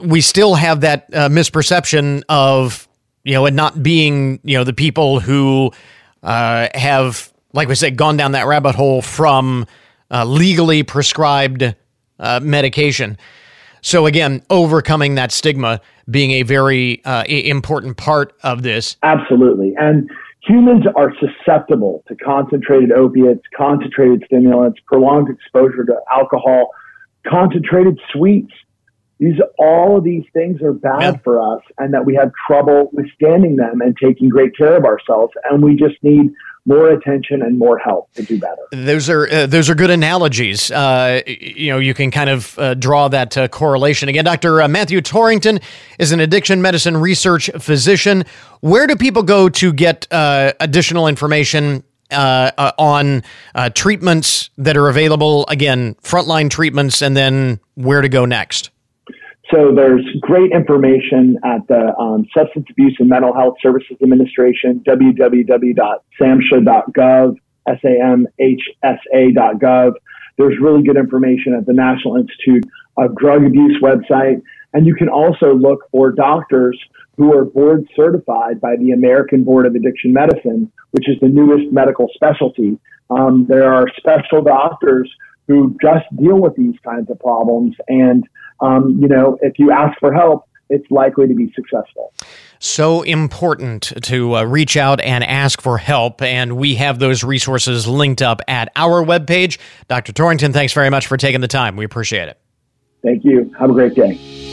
[0.03, 2.89] we still have that uh, misperception of
[3.25, 5.73] you know it not being you know the people who
[6.23, 9.67] uh, have like we said gone down that rabbit hole from
[10.11, 11.75] uh, legally prescribed
[12.19, 13.17] uh, medication.
[13.83, 18.97] So again, overcoming that stigma being a very uh, important part of this.
[19.03, 19.75] Absolutely.
[19.79, 20.11] And
[20.43, 26.71] humans are susceptible to concentrated opiates, concentrated stimulants, prolonged exposure to alcohol,
[27.27, 28.53] concentrated sweets.
[29.19, 31.17] These all of these things are bad yeah.
[31.23, 35.35] for us and that we have trouble withstanding them and taking great care of ourselves
[35.51, 36.33] and we just need
[36.71, 38.63] more attention and more help to do better.
[38.71, 40.71] Those are uh, those are good analogies.
[40.71, 44.25] Uh, you know, you can kind of uh, draw that uh, correlation again.
[44.25, 44.63] Dr.
[44.63, 45.59] Uh, Matthew Torrington
[45.99, 48.25] is an addiction medicine research physician.
[48.61, 51.85] Where do people go to get uh, additional information?
[52.13, 53.23] on
[53.75, 58.71] treatments that are available, again, frontline treatments, and then where to go next.
[59.53, 67.37] So there's great information at the um, Substance Abuse and Mental Health Services Administration, www.samhsa.gov,
[67.67, 69.93] S-A-M-H-S-A.gov.
[70.39, 72.65] There's really good information at the National Institute
[72.97, 74.41] of Drug Abuse website.
[74.73, 76.81] And you can also look for doctors
[77.17, 81.73] who are board certified by the American Board of Addiction Medicine, which is the newest
[81.73, 82.79] medical specialty.
[83.11, 85.13] Um, there are special doctors
[85.49, 87.75] who just deal with these kinds of problems.
[87.89, 88.29] And,
[88.61, 92.13] um, you know, if you ask for help, it's likely to be successful.
[92.61, 96.23] So important to uh, reach out and ask for help.
[96.23, 99.59] And we have those resources linked up at our webpage.
[99.89, 100.13] Dr.
[100.13, 101.77] Torrington, thanks very much for taking the time.
[101.77, 102.39] We appreciate it.
[103.03, 103.53] Thank you.
[103.59, 104.50] Have a great day.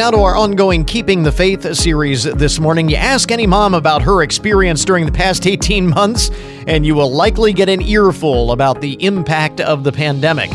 [0.00, 2.88] Now to our ongoing Keeping the Faith series this morning.
[2.88, 6.30] You ask any mom about her experience during the past 18 months,
[6.66, 10.50] and you will likely get an earful about the impact of the pandemic.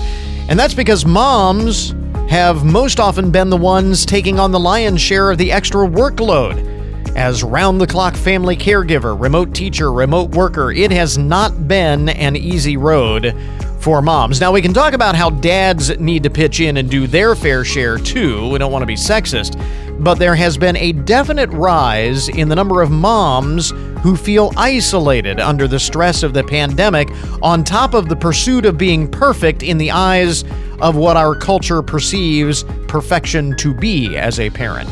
[0.49, 1.93] And that's because moms
[2.27, 6.65] have most often been the ones taking on the lion's share of the extra workload.
[7.15, 12.36] As round the clock family caregiver, remote teacher, remote worker, it has not been an
[12.36, 13.25] easy road
[13.86, 14.41] for moms.
[14.41, 17.63] Now, we can talk about how dads need to pitch in and do their fair
[17.63, 18.50] share too.
[18.50, 19.62] We don't want to be sexist.
[20.04, 23.69] But there has been a definite rise in the number of moms
[24.02, 27.10] who feel isolated under the stress of the pandemic,
[27.43, 30.43] on top of the pursuit of being perfect in the eyes
[30.82, 34.89] of what our culture perceives perfection to be as a parent.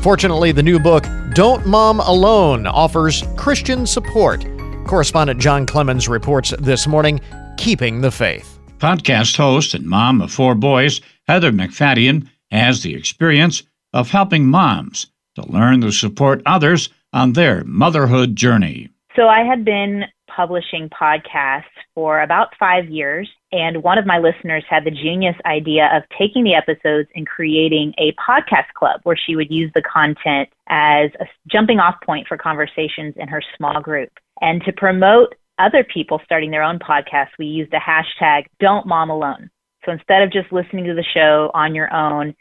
[0.00, 4.46] Fortunately, the new book, Don't Mom Alone, offers Christian support.
[4.86, 7.20] Correspondent John Clemens reports this morning
[7.58, 8.60] Keeping the Faith.
[8.78, 15.08] Podcast host and mom of four boys, Heather MacFadyen, has the experience of helping moms
[15.34, 18.88] to learn to support others on their motherhood journey.
[19.16, 21.64] So I had been publishing podcasts
[21.96, 26.44] for about five years, and one of my listeners had the genius idea of taking
[26.44, 31.26] the episodes and creating a podcast club where she would use the content as a
[31.50, 34.10] jumping off point for conversations in her small group.
[34.40, 39.10] And to promote other people starting their own podcasts, we used the hashtag Don't Mom
[39.10, 39.50] Alone.
[39.84, 42.34] So instead of just listening to the show on your own,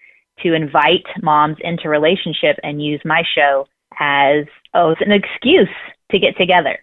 [0.44, 3.68] to invite moms into relationship and use my show
[4.00, 5.70] as oh, it's an excuse
[6.12, 6.78] to get together.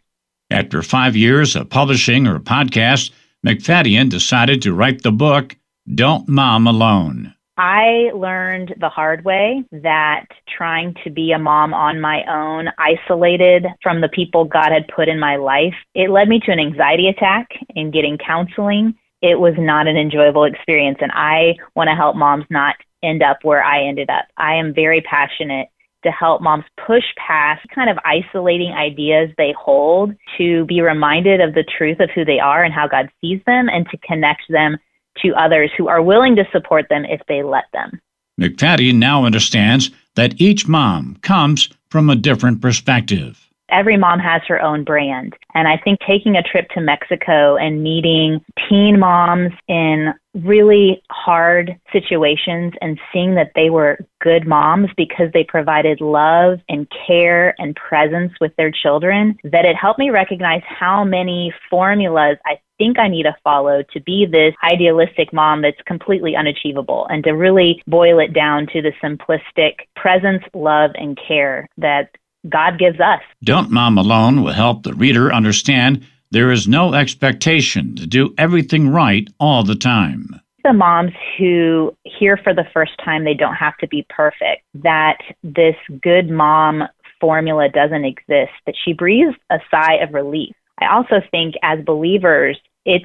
[0.51, 3.11] After five years of publishing her podcast,
[3.47, 5.57] MacFadyen decided to write the book
[5.95, 7.34] Don't Mom Alone.
[7.57, 13.67] I learned the hard way that trying to be a mom on my own, isolated
[13.81, 17.09] from the people God had put in my life, it led me to an anxiety
[17.09, 18.95] attack and getting counseling.
[19.23, 23.39] It was not an enjoyable experience, and I want to help moms not end up
[23.43, 24.25] where I ended up.
[24.37, 25.69] I am very passionate
[26.03, 31.55] to help moms push past kind of isolating ideas they hold to be reminded of
[31.55, 34.77] the truth of who they are and how God sees them and to connect them
[35.23, 38.01] to others who are willing to support them if they let them.
[38.41, 43.41] MacFadyen now understands that each mom comes from a different perspective.
[43.71, 45.35] Every mom has her own brand.
[45.55, 51.75] And I think taking a trip to Mexico and meeting teen moms in really hard
[51.93, 57.75] situations and seeing that they were good moms because they provided love and care and
[57.77, 63.09] presence with their children, that it helped me recognize how many formulas I think I
[63.09, 68.19] need to follow to be this idealistic mom that's completely unachievable and to really boil
[68.19, 72.11] it down to the simplistic presence, love, and care that
[72.49, 73.21] God gives us.
[73.43, 78.89] Don't Mom Alone will help the reader understand there is no expectation to do everything
[78.91, 80.41] right all the time.
[80.65, 85.19] The moms who hear for the first time they don't have to be perfect, that
[85.43, 86.85] this good mom
[87.21, 90.55] formula doesn't exist, that she breathes a sigh of relief.
[90.81, 93.05] I also think as believers, it's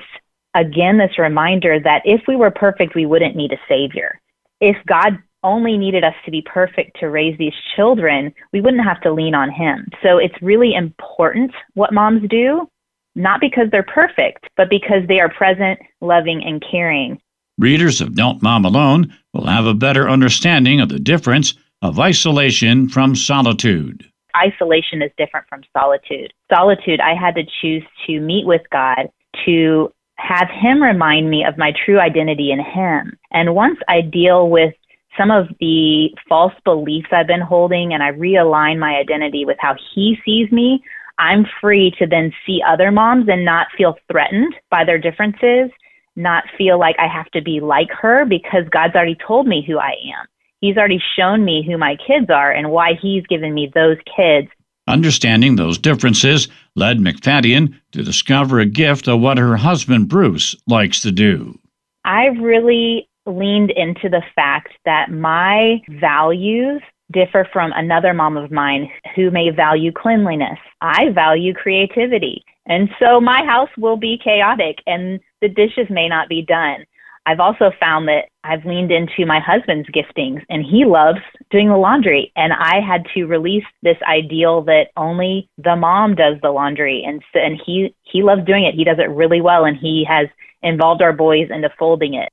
[0.56, 4.20] again this reminder that if we were perfect, we wouldn't need a savior.
[4.60, 9.00] If God only needed us to be perfect to raise these children, we wouldn't have
[9.02, 9.88] to lean on him.
[10.04, 12.70] So it's really important what moms do,
[13.16, 17.22] not because they're perfect, but because they are present, loving, and caring.
[17.58, 22.90] Readers of Don't Mom Alone will have a better understanding of the difference of isolation
[22.90, 24.09] from solitude.
[24.36, 26.34] Isolation is different from solitude.
[26.54, 29.10] Solitude, I had to choose to meet with God,
[29.46, 33.18] to have Him remind me of my true identity in Him.
[33.32, 34.74] And once I deal with
[35.18, 39.76] some of the false beliefs I've been holding and I realign my identity with how
[39.94, 40.84] he sees me,
[41.18, 45.70] I'm free to then see other moms and not feel threatened by their differences,
[46.16, 49.78] not feel like I have to be like her because God's already told me who
[49.78, 50.28] I am.
[50.62, 54.48] He's already shown me who my kids are and why he's given me those kids.
[54.88, 61.00] Understanding those differences led MacFadyen to discover a gift of what her husband Bruce likes
[61.02, 61.58] to do.
[62.06, 66.82] I really leaned into the fact that my values
[67.12, 70.58] differ from another mom of mine who may value cleanliness.
[70.82, 72.44] I value creativity.
[72.66, 76.86] And so my house will be chaotic and the dishes may not be done.
[77.30, 81.20] I've also found that I've leaned into my husband's giftings and he loves
[81.52, 82.32] doing the laundry.
[82.36, 87.04] And I had to release this ideal that only the mom does the laundry.
[87.06, 88.74] And, so, and he, he loves doing it.
[88.74, 89.64] He does it really well.
[89.66, 90.28] And he has
[90.64, 92.30] involved our boys into folding it.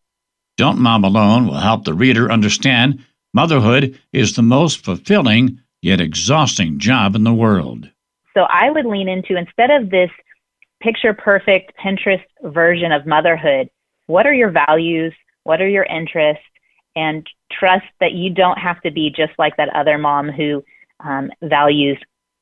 [0.56, 6.78] Don't Mom Alone will help the reader understand motherhood is the most fulfilling yet exhausting
[6.78, 7.90] job in the world.
[8.32, 10.10] So I would lean into instead of this
[10.80, 13.68] picture perfect Pinterest version of motherhood,
[14.06, 15.12] what are your values?
[15.44, 16.44] What are your interests?
[16.94, 20.64] And trust that you don't have to be just like that other mom who
[21.00, 21.98] um, values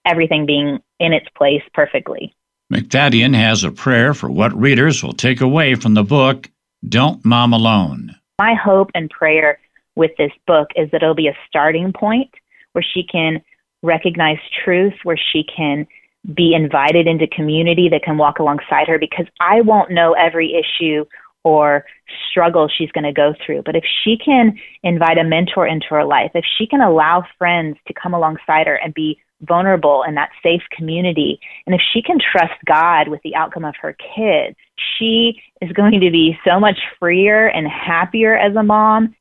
[0.06, 2.34] everything being in its place perfectly.
[2.72, 6.48] MacFadyen has a prayer for what readers will take away from the book,
[6.88, 8.14] Don't Mom Alone.
[8.38, 9.58] My hope and prayer
[9.96, 12.30] with this book is that it'll be a starting point
[12.72, 13.42] where she can
[13.82, 15.86] recognize truth, where she can
[16.34, 21.04] be invited into community that can walk alongside her because I won't know every issue
[21.44, 21.84] or
[22.30, 23.62] struggle she's going to go through.
[23.64, 27.76] But if she can invite a mentor into her life, if she can allow friends
[27.86, 32.18] to come alongside her and be vulnerable in that safe community, and if she can
[32.18, 34.56] trust God with the outcome of her kids,
[34.98, 39.14] she is going to be so much freer and happier as a mom.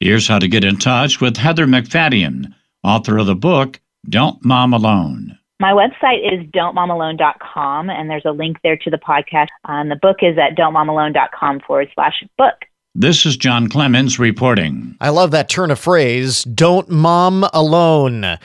[0.00, 4.72] Here's how to get in touch with Heather MacFadyen, author of the book, Don't Mom
[4.72, 5.38] Alone.
[5.60, 9.48] My website is don'tmomalone.com, and there's a link there to the podcast.
[9.66, 12.54] And the book is at don'tmomalone.com forward slash book.
[12.96, 14.96] This is John Clemens reporting.
[15.00, 18.38] I love that turn of phrase, don't mom alone.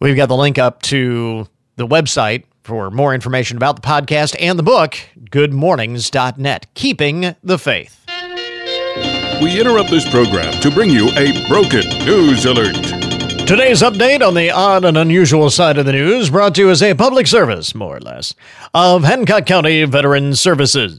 [0.00, 1.46] We've got the link up to
[1.76, 4.98] the website for more information about the podcast and the book,
[5.30, 8.04] goodmornings.net, keeping the faith.
[9.40, 12.95] We interrupt this program to bring you a broken news alert.
[13.46, 16.82] Today's update on the odd and unusual side of the news brought to you as
[16.82, 18.34] a public service, more or less,
[18.74, 20.98] of Hancock County Veterans Services.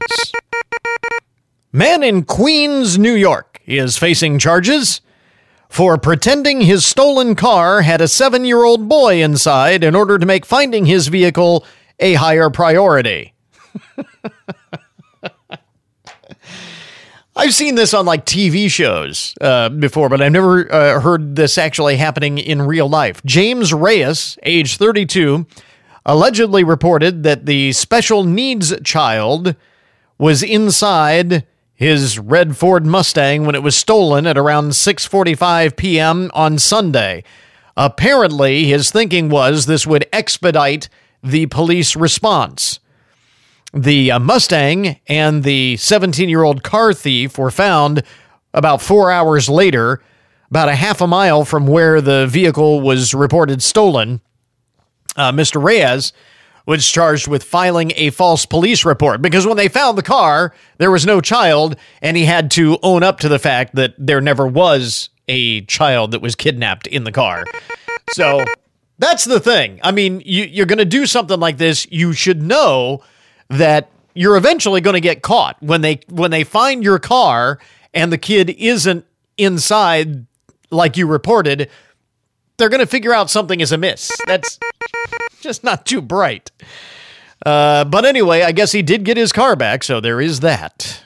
[1.72, 5.02] Man in Queens, New York is facing charges
[5.68, 10.24] for pretending his stolen car had a seven year old boy inside in order to
[10.24, 11.66] make finding his vehicle
[12.00, 13.34] a higher priority.
[17.40, 21.56] I've seen this on like TV shows uh, before, but I've never uh, heard this
[21.56, 23.22] actually happening in real life.
[23.24, 25.46] James Reyes, age 32,
[26.04, 29.54] allegedly reported that the special needs child
[30.18, 36.32] was inside his red Ford Mustang when it was stolen at around 6:45 p.m.
[36.34, 37.22] on Sunday.
[37.76, 40.88] Apparently, his thinking was this would expedite
[41.22, 42.80] the police response.
[43.74, 48.02] The uh, Mustang and the 17 year old car thief were found
[48.54, 50.02] about four hours later,
[50.50, 54.20] about a half a mile from where the vehicle was reported stolen.
[55.16, 55.62] Uh, Mr.
[55.62, 56.12] Reyes
[56.64, 60.90] was charged with filing a false police report because when they found the car, there
[60.90, 64.46] was no child, and he had to own up to the fact that there never
[64.46, 67.44] was a child that was kidnapped in the car.
[68.12, 68.44] So
[68.98, 69.80] that's the thing.
[69.82, 73.02] I mean, you, you're going to do something like this, you should know
[73.50, 77.58] that you're eventually going to get caught when they when they find your car
[77.94, 80.26] and the kid isn't inside
[80.70, 81.70] like you reported
[82.56, 84.10] they're going to figure out something is amiss.
[84.26, 84.58] That's
[85.40, 86.50] just not too bright.
[87.46, 91.02] Uh, but anyway i guess he did get his car back so there is that.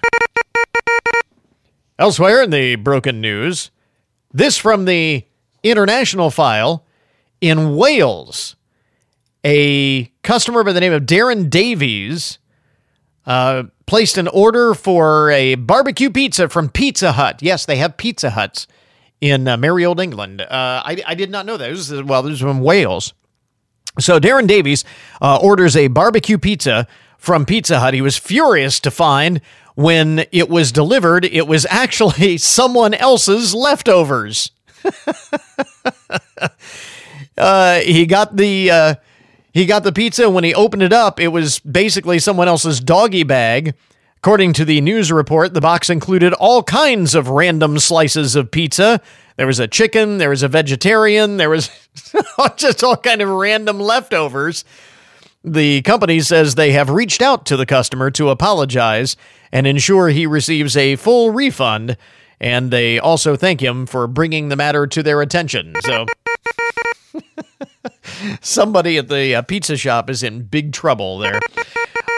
[1.98, 3.70] Elsewhere in the broken news
[4.32, 5.24] this from the
[5.62, 6.86] international file
[7.42, 8.56] in wales
[9.44, 12.38] a customer by the name of Darren Davies
[13.26, 17.40] uh, placed an order for a barbecue pizza from Pizza Hut.
[17.42, 18.66] Yes, they have Pizza Huts
[19.20, 20.40] in uh, merry old England.
[20.40, 21.70] Uh, I, I, did not know that.
[21.70, 23.14] This is, well, this is from Wales.
[24.00, 24.84] So Darren Davies
[25.20, 26.88] uh, orders a barbecue pizza
[27.18, 27.94] from Pizza Hut.
[27.94, 29.40] He was furious to find
[29.74, 34.50] when it was delivered, it was actually someone else's leftovers.
[37.38, 38.94] Uh, he got the uh,
[39.52, 40.30] he got the pizza.
[40.30, 43.74] When he opened it up, it was basically someone else's doggy bag.
[44.16, 49.00] According to the news report, the box included all kinds of random slices of pizza.
[49.36, 51.70] There was a chicken, there was a vegetarian, there was
[52.56, 54.64] just all kind of random leftovers.
[55.44, 59.16] The company says they have reached out to the customer to apologize
[59.50, 61.96] and ensure he receives a full refund,
[62.40, 65.74] and they also thank him for bringing the matter to their attention.
[65.80, 66.06] So
[68.40, 71.40] Somebody at the uh, pizza shop is in big trouble there.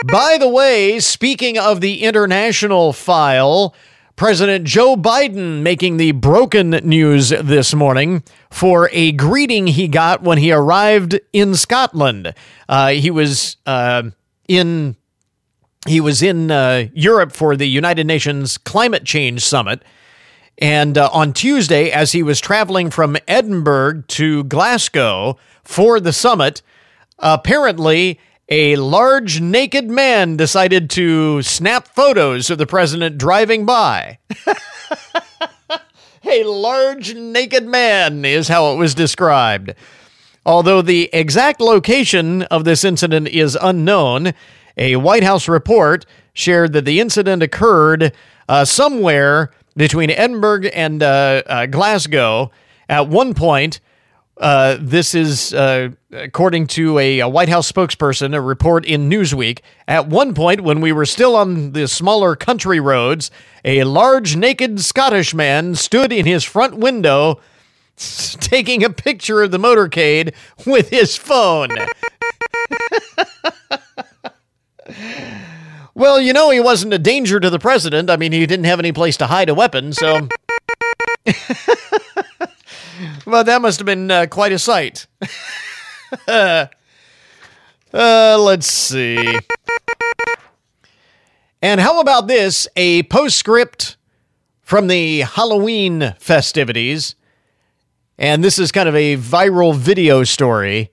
[0.07, 3.74] By the way, speaking of the international file,
[4.16, 10.38] President Joe Biden making the broken news this morning for a greeting he got when
[10.38, 12.34] he arrived in Scotland.
[12.68, 14.05] Uh, he was uh,
[14.47, 14.97] in
[15.86, 19.82] he was in uh, Europe for the United Nations Climate Change Summit.
[20.59, 26.63] And uh, on Tuesday, as he was traveling from Edinburgh to Glasgow for the summit,
[27.19, 34.19] apparently a large naked man decided to snap photos of the president driving by.
[36.25, 39.75] a large naked man is how it was described.
[40.47, 44.35] Although the exact location of this incident is unknown,
[44.77, 48.13] a White House report shared that the incident occurred
[48.49, 52.51] uh, somewhere between Edinburgh and uh, uh, Glasgow.
[52.89, 53.81] At one point,
[54.39, 59.61] uh, this is uh, according to a, a, White House spokesperson, a report in Newsweek.
[59.87, 63.31] At one point, when we were still on the smaller country roads,
[63.64, 67.41] a large naked Scottish man stood in his front window
[67.97, 70.35] taking a picture of the motorcade
[70.66, 71.70] with his phone.
[75.95, 78.11] well, you know, he wasn't a danger to the president.
[78.11, 80.28] I mean, he didn't have any place to hide a weapon, so.
[83.26, 85.07] well, that must have been uh, quite a sight.
[86.28, 86.66] uh,
[87.92, 89.38] let's see.
[91.62, 92.68] And how about this?
[92.76, 93.97] A postscript
[94.61, 97.14] from the Halloween festivities
[98.18, 100.90] and this is kind of a viral video story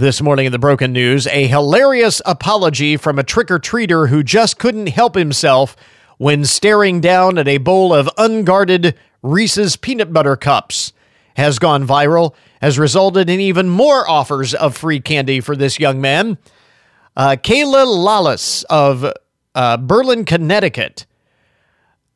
[0.00, 1.26] this morning in the Broken News.
[1.26, 5.76] A hilarious apology from a trick or treater who just couldn't help himself
[6.16, 10.94] when staring down at a bowl of unguarded Reese's peanut butter cups
[11.36, 16.00] has gone viral, has resulted in even more offers of free candy for this young
[16.00, 16.38] man.
[17.14, 19.04] Uh, Kayla Lawless of
[19.54, 21.04] uh, Berlin, Connecticut,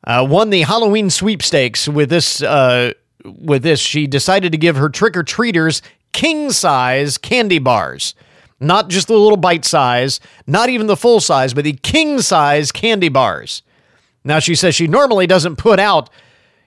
[0.05, 2.93] uh, won the Halloween sweepstakes with this uh,
[3.25, 5.81] with this, she decided to give her trick or treaters
[6.15, 8.15] king size candy bars.
[8.61, 12.71] Not just the little bite size, not even the full size, but the king size
[12.71, 13.61] candy bars.
[14.23, 16.09] Now, she says she normally doesn't put out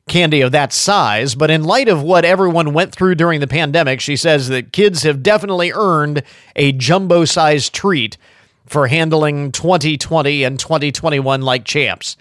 [0.07, 4.03] candy of that size, but in light of what everyone went through during the pandemic,
[4.03, 6.22] she says that kids have definitely earned
[6.55, 8.18] a jumbo sized treat
[8.66, 12.18] for handling 2020 and 2021 like champs.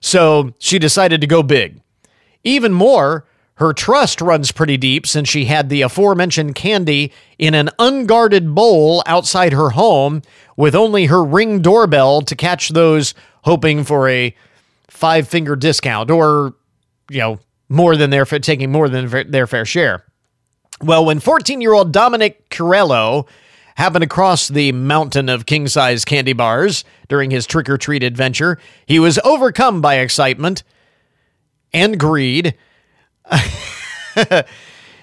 [0.00, 1.82] So she decided to go big.
[2.44, 3.26] Even more,
[3.60, 9.02] her trust runs pretty deep since she had the aforementioned candy in an unguarded bowl
[9.04, 10.22] outside her home
[10.56, 13.12] with only her ring doorbell to catch those
[13.44, 14.34] hoping for a
[14.88, 16.54] five finger discount or,
[17.10, 17.38] you know,
[17.68, 20.04] more than their taking more than their fair share.
[20.82, 23.28] Well, when 14 year old Dominic Curello
[23.74, 28.58] happened across the mountain of king size candy bars during his trick or treat adventure,
[28.86, 30.62] he was overcome by excitement
[31.74, 32.54] and greed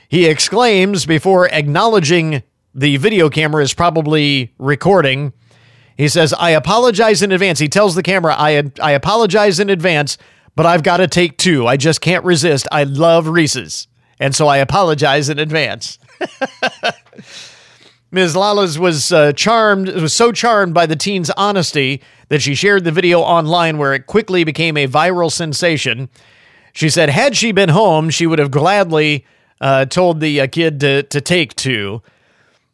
[0.10, 5.34] he exclaims before acknowledging the video camera is probably recording.
[5.98, 7.60] He says, I apologize in advance.
[7.60, 10.18] He tells the camera, I, I apologize in advance,
[10.56, 11.66] but I've got to take two.
[11.66, 12.68] I just can't resist.
[12.72, 13.88] I love Reese's.
[14.20, 15.98] And so I apologize in advance.
[18.12, 18.36] Ms.
[18.36, 22.92] Lawless was uh, charmed, was so charmed by the teen's honesty that she shared the
[22.92, 26.10] video online where it quickly became a viral sensation.
[26.74, 29.26] She said, had she been home, she would have gladly
[29.60, 32.02] uh, told the uh, kid to, to take two.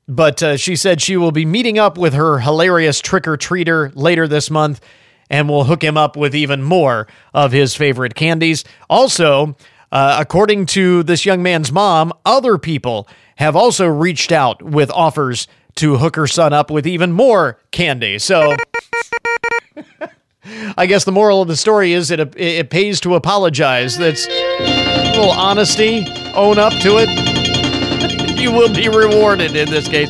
[0.08, 3.92] But uh, she said she will be meeting up with her hilarious trick or treater
[3.96, 4.82] later this month
[5.30, 8.66] and will hook him up with even more of his favorite candies.
[8.90, 9.56] Also,
[9.92, 15.48] uh, according to this young man's mom, other people have also reached out with offers
[15.76, 18.20] to hook her son up with even more candy.
[18.20, 18.56] So.
[20.78, 23.98] I guess the moral of the story is it it pays to apologize.
[23.98, 26.06] That's a little honesty.
[26.34, 28.38] Own up to it.
[28.40, 30.10] you will be rewarded in this case.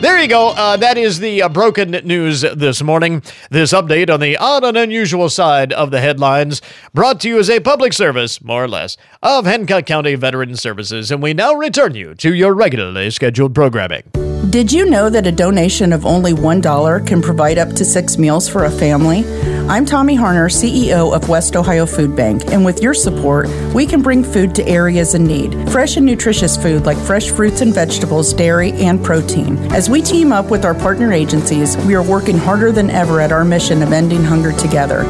[0.00, 0.50] There you go.
[0.50, 3.20] Uh, that is the uh, broken news this morning.
[3.50, 6.62] This update on the odd and unusual side of the headlines
[6.94, 11.10] brought to you as a public service, more or less, of Hancock County Veteran Services.
[11.10, 14.04] And we now return you to your regularly scheduled programming.
[14.50, 18.48] Did you know that a donation of only $1 can provide up to six meals
[18.48, 19.22] for a family?
[19.68, 24.00] I'm Tommy Harner, CEO of West Ohio Food Bank, and with your support, we can
[24.00, 25.70] bring food to areas in need.
[25.70, 29.58] Fresh and nutritious food like fresh fruits and vegetables, dairy, and protein.
[29.70, 33.30] As we team up with our partner agencies, we are working harder than ever at
[33.30, 35.02] our mission of ending hunger together.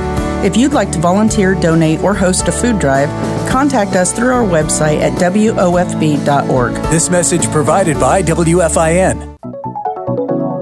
[0.44, 3.08] If you'd like to volunteer, donate, or host a food drive,
[3.48, 6.72] contact us through our website at WOFB.org.
[6.90, 9.38] This message provided by WFIN.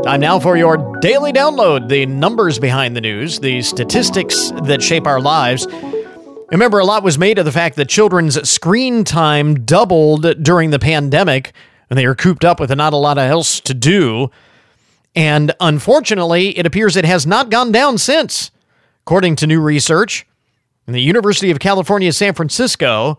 [0.07, 5.05] Time now for your daily download the numbers behind the news, the statistics that shape
[5.05, 5.67] our lives.
[6.53, 10.79] Remember, a lot was made of the fact that children's screen time doubled during the
[10.79, 11.53] pandemic
[11.91, 14.31] and they were cooped up with not a lot else to do.
[15.17, 18.53] And unfortunately, it appears it has not gone down since.
[19.03, 20.25] According to new research,
[20.87, 23.19] in the University of California, San Francisco,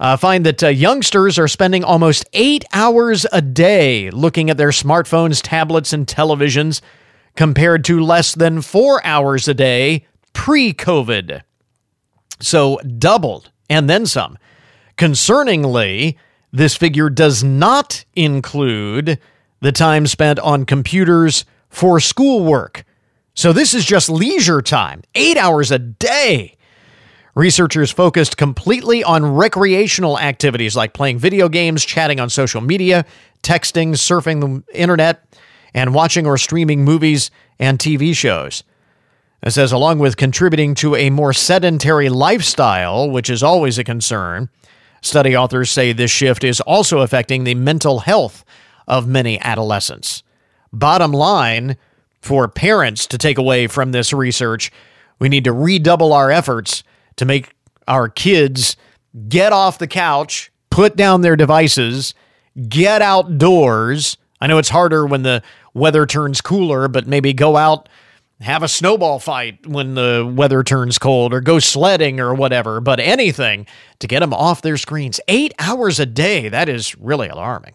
[0.00, 4.70] uh, find that uh, youngsters are spending almost eight hours a day looking at their
[4.70, 6.80] smartphones, tablets, and televisions,
[7.36, 11.42] compared to less than four hours a day pre COVID.
[12.40, 14.38] So doubled and then some.
[14.96, 16.16] Concerningly,
[16.52, 19.18] this figure does not include
[19.60, 22.84] the time spent on computers for schoolwork.
[23.34, 26.56] So this is just leisure time, eight hours a day.
[27.34, 33.04] Researchers focused completely on recreational activities like playing video games, chatting on social media,
[33.42, 35.24] texting, surfing the internet,
[35.74, 38.62] and watching or streaming movies and TV shows.
[39.42, 44.48] It says, along with contributing to a more sedentary lifestyle, which is always a concern,
[45.02, 48.44] study authors say this shift is also affecting the mental health
[48.86, 50.22] of many adolescents.
[50.72, 51.76] Bottom line
[52.20, 54.70] for parents to take away from this research,
[55.18, 56.84] we need to redouble our efforts
[57.16, 57.54] to make
[57.88, 58.76] our kids
[59.28, 62.14] get off the couch, put down their devices,
[62.68, 64.16] get outdoors.
[64.40, 65.42] I know it's harder when the
[65.74, 67.88] weather turns cooler, but maybe go out,
[68.40, 73.00] have a snowball fight when the weather turns cold, or go sledding or whatever, but
[73.00, 73.66] anything
[74.00, 75.20] to get them off their screens.
[75.28, 77.74] Eight hours a day, that is really alarming.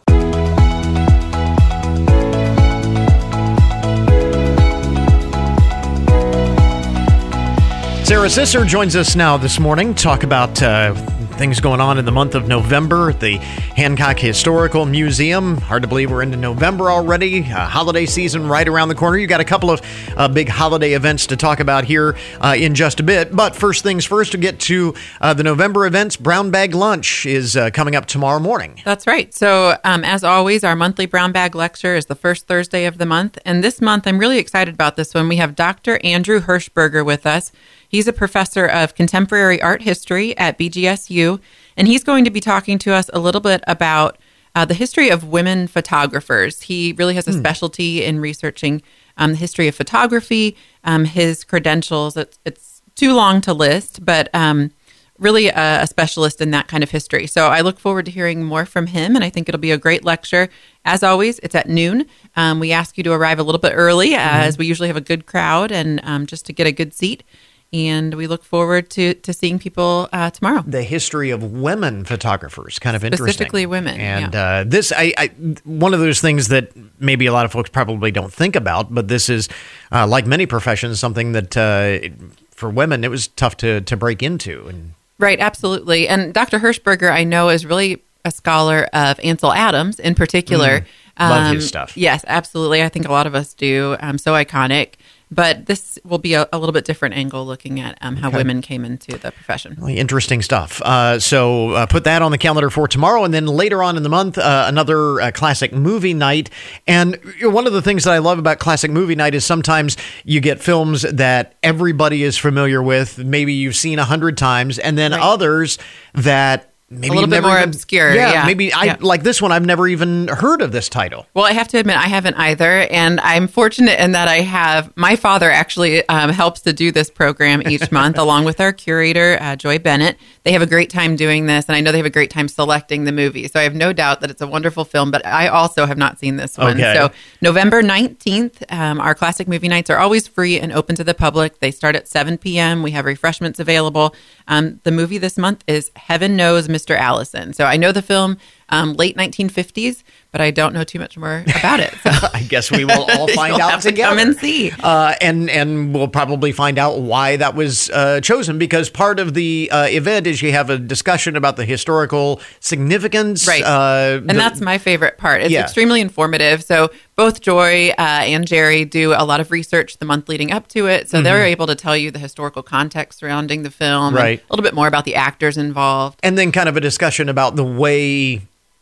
[8.09, 9.93] Sarah Sisser joins us now this morning.
[9.93, 10.95] To talk about uh,
[11.39, 15.57] things going on in the month of November at the Hancock Historical Museum.
[15.57, 17.43] Hard to believe we're into November already.
[17.43, 19.19] Uh, holiday season right around the corner.
[19.19, 19.79] You got a couple of
[20.17, 23.35] uh, big holiday events to talk about here uh, in just a bit.
[23.35, 27.55] But first things first, to get to uh, the November events, Brown Bag Lunch is
[27.55, 28.81] uh, coming up tomorrow morning.
[28.83, 29.31] That's right.
[29.35, 33.05] So, um, as always, our monthly Brown Bag Lecture is the first Thursday of the
[33.05, 33.37] month.
[33.45, 35.29] And this month, I'm really excited about this one.
[35.29, 36.03] We have Dr.
[36.03, 37.51] Andrew Hershberger with us.
[37.89, 41.41] He's a professor of contemporary art history at BGSU,
[41.75, 44.17] and he's going to be talking to us a little bit about
[44.55, 46.61] uh, the history of women photographers.
[46.63, 47.39] He really has a Hmm.
[47.39, 48.81] specialty in researching
[49.17, 50.55] um, the history of photography.
[50.83, 54.71] Um, his credentials, it's, it's too long to list, but um,
[55.17, 57.27] really a, a specialist in that kind of history.
[57.27, 59.77] So I look forward to hearing more from him, and I think it'll be a
[59.77, 60.49] great lecture.
[60.85, 62.05] As always, it's at noon.
[62.35, 64.97] Um, we ask you to arrive a little bit early, uh, as we usually have
[64.97, 67.23] a good crowd, and um, just to get a good seat.
[67.71, 70.63] And we look forward to to seeing people uh, tomorrow.
[70.65, 73.27] The history of women photographers, kind of interesting.
[73.27, 74.43] Specifically women, And yeah.
[74.43, 75.27] uh, this, I, I,
[75.65, 79.07] one of those things that maybe a lot of folks probably don't think about, but
[79.07, 79.49] this is,
[79.91, 82.09] uh, like many professions, something that uh,
[82.49, 84.67] for women it was tough to to break into.
[84.67, 86.07] And Right, absolutely.
[86.07, 86.59] And Dr.
[86.59, 90.79] Hershberger, I know, is really a scholar of Ansel Adams in particular.
[91.19, 91.97] Mm, love his stuff.
[91.97, 92.81] Yes, absolutely.
[92.81, 93.97] I think a lot of us do.
[93.99, 94.93] Um, so iconic.
[95.31, 98.37] But this will be a, a little bit different angle looking at um, how Okay.
[98.37, 99.75] women came into the profession.
[99.79, 100.81] Really interesting stuff.
[100.83, 104.01] Uh, so uh, put that on the calendar for tomorrow, and then later on in
[104.03, 106.49] the month, uh, another uh, classic movie night.
[106.87, 110.41] And one of the things that I love about classic movie night is sometimes you
[110.41, 115.13] get films that everybody is familiar with, maybe you've seen a hundred times, and then
[115.13, 115.77] others
[116.13, 116.68] that.
[116.91, 118.45] Maybe A little bit more even- obscure, Yeah, yeah.
[118.45, 118.95] maybe I Yeah.
[118.99, 119.51] like this one.
[119.51, 121.27] I've never even heard of this title.
[121.35, 122.87] Well, I have to admit, I haven't either.
[122.89, 127.11] And I'm fortunate in that I have my father actually um, helps to do this
[127.11, 130.17] program each month, along with our curator, uh, Joy Bennett.
[130.43, 132.47] They have a great time doing this, and I know they have a great time
[132.47, 133.47] selecting the movie.
[133.47, 136.17] So I have no doubt that it's a wonderful film, but I also have not
[136.17, 136.77] seen this one.
[136.81, 136.95] Okay.
[136.95, 141.13] So November 19th, um, our classic movie nights are always free and open to the
[141.13, 141.59] public.
[141.59, 142.81] They start at 7 p.m.
[142.81, 144.15] We have refreshments available.
[144.47, 146.78] Um, the movie this month is Heaven Knows Mr.
[146.97, 147.53] Allison.
[147.53, 148.37] So I know the film
[148.69, 151.93] um, late 1950s, but I don't know too much more about it.
[152.03, 154.09] So I guess we will all find out have to together.
[154.15, 154.71] come and see.
[154.71, 159.33] Uh, and and we'll probably find out why that was uh, chosen because part of
[159.33, 163.47] the uh, event is you have a discussion about the historical significance.
[163.47, 163.63] Right.
[163.63, 165.41] Uh, and that's my favorite part.
[165.41, 165.63] It's Yeah.
[165.63, 166.63] extremely informative.
[166.63, 170.67] So both Joy uh, and Jerry do a lot of research the month leading up
[170.69, 171.09] to it.
[171.09, 171.51] So they're Mhm.
[171.51, 174.39] able to tell you the historical context surrounding the film, Right.
[174.49, 176.19] a little bit more about the actors involved.
[176.23, 178.41] and then kind of a discussion about the way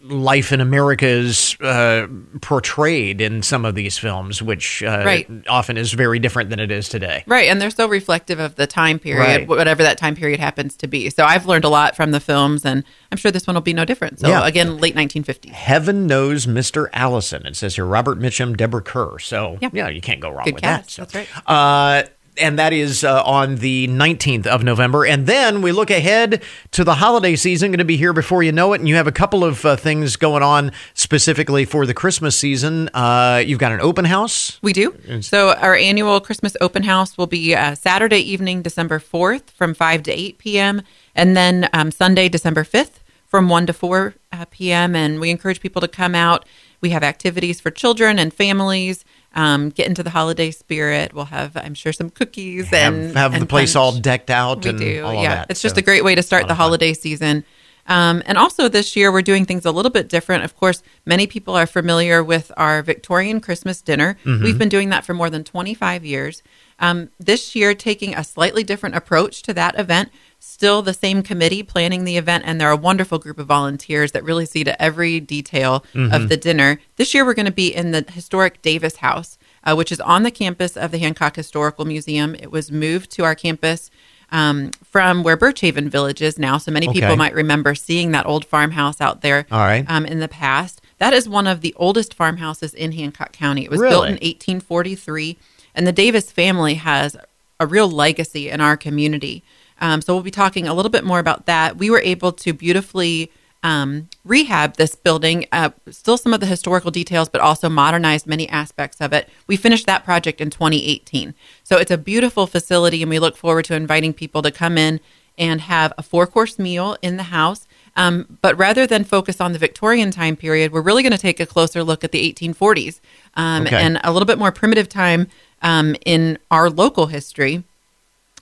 [0.10, 2.08] life in America is uh,
[2.42, 5.30] portrayed in some of these films, which uh, Right.
[5.50, 7.24] often is very different than it is today.
[7.28, 9.48] Right, and they're so reflective of the time period, Right.
[9.48, 11.10] whatever that time period happens to be.
[11.10, 13.74] So I've learned a lot from the films, and I'm sure this one will be
[13.74, 14.20] no different.
[14.20, 14.46] So Yeah.
[14.46, 15.52] again, late 1950s.
[15.52, 16.88] Heaven knows Mr.
[16.94, 17.46] Allison.
[17.46, 19.20] It says here Robert Mitchum, Deborah Kerr.
[19.20, 19.70] So Yeah.
[19.74, 20.98] yeah, you can't go wrong Good with cast.
[20.98, 21.12] that.
[21.12, 21.48] So, That's right.
[21.48, 22.04] Uh,
[22.40, 25.06] and that is uh, on the 19th of November.
[25.06, 28.52] And then we look ahead to the holiday season, going to be here before you
[28.52, 28.80] know it.
[28.80, 32.90] And you have a couple of uh, things going on specifically for the Christmas season.
[32.94, 34.60] Uh, you've got an open house.
[34.62, 34.96] We do.
[35.22, 40.04] So our annual Christmas open house will be uh, Saturday evening, December 4th from 5
[40.04, 40.82] to 8 p.m.
[41.16, 44.96] And then um, Sunday, December 5th from 1 to 4 uh, p.m.
[44.96, 46.46] And we encourage people to come out.
[46.82, 49.04] We have activities for children and families.
[49.38, 51.14] Um, get into the holiday spirit.
[51.14, 53.82] We'll have, I'm sure, some cookies Have, and have the place punch.
[53.82, 55.36] all decked out We and do, yeah.
[55.36, 55.48] that.
[55.52, 57.44] It's just So- a great way to start the holiday season.
[57.90, 60.44] Um, and also this year, we're doing things a little bit different.
[60.44, 64.18] Of course, many people are familiar with our Victorian Christmas dinner.
[64.26, 64.44] Mhm.
[64.44, 66.42] We've been doing that for more than 25 years.
[66.80, 70.10] Um, this year, taking a slightly different approach to that event.
[70.48, 74.24] Still the same committee planning the event, and they're a wonderful group of volunteers that
[74.24, 76.14] really see to every detail Mhm.
[76.16, 76.80] of the dinner.
[76.96, 80.24] This year, we're going to be in the historic Davis House, uh, which is on
[80.24, 82.34] the campus of the Hancock Historical Museum.
[82.34, 83.92] It was moved to our campus
[84.32, 86.58] um, from where Birchaven Village is now.
[86.58, 89.86] So many people might remember seeing that old farmhouse out there All right.
[89.88, 90.82] um, in the past.
[90.98, 93.64] That is one of the oldest farmhouses in Hancock County.
[93.64, 95.38] It was built in 1843,
[95.76, 97.16] and the Davis family has
[97.60, 99.44] a real legacy in our community.
[99.80, 101.78] Um, so we'll be talking a little bit more about that.
[101.78, 103.32] We were able to beautifully
[103.64, 108.48] um, rehab this building, uh, still some of the historical details, but also modernized many
[108.50, 109.30] aspects of it.
[109.48, 111.34] We finished that project in 2018.
[111.64, 115.00] So it's a beautiful facility, and we look forward to inviting people to come in
[115.38, 117.68] and have a four course meal in the house.
[117.96, 121.40] Um, but rather than focus on the Victorian time period, we're really going to take
[121.40, 123.00] a closer look at the 1840s
[123.36, 123.76] um, Okay.
[123.76, 125.28] and a little bit more primitive time
[125.64, 127.64] um, in our local history.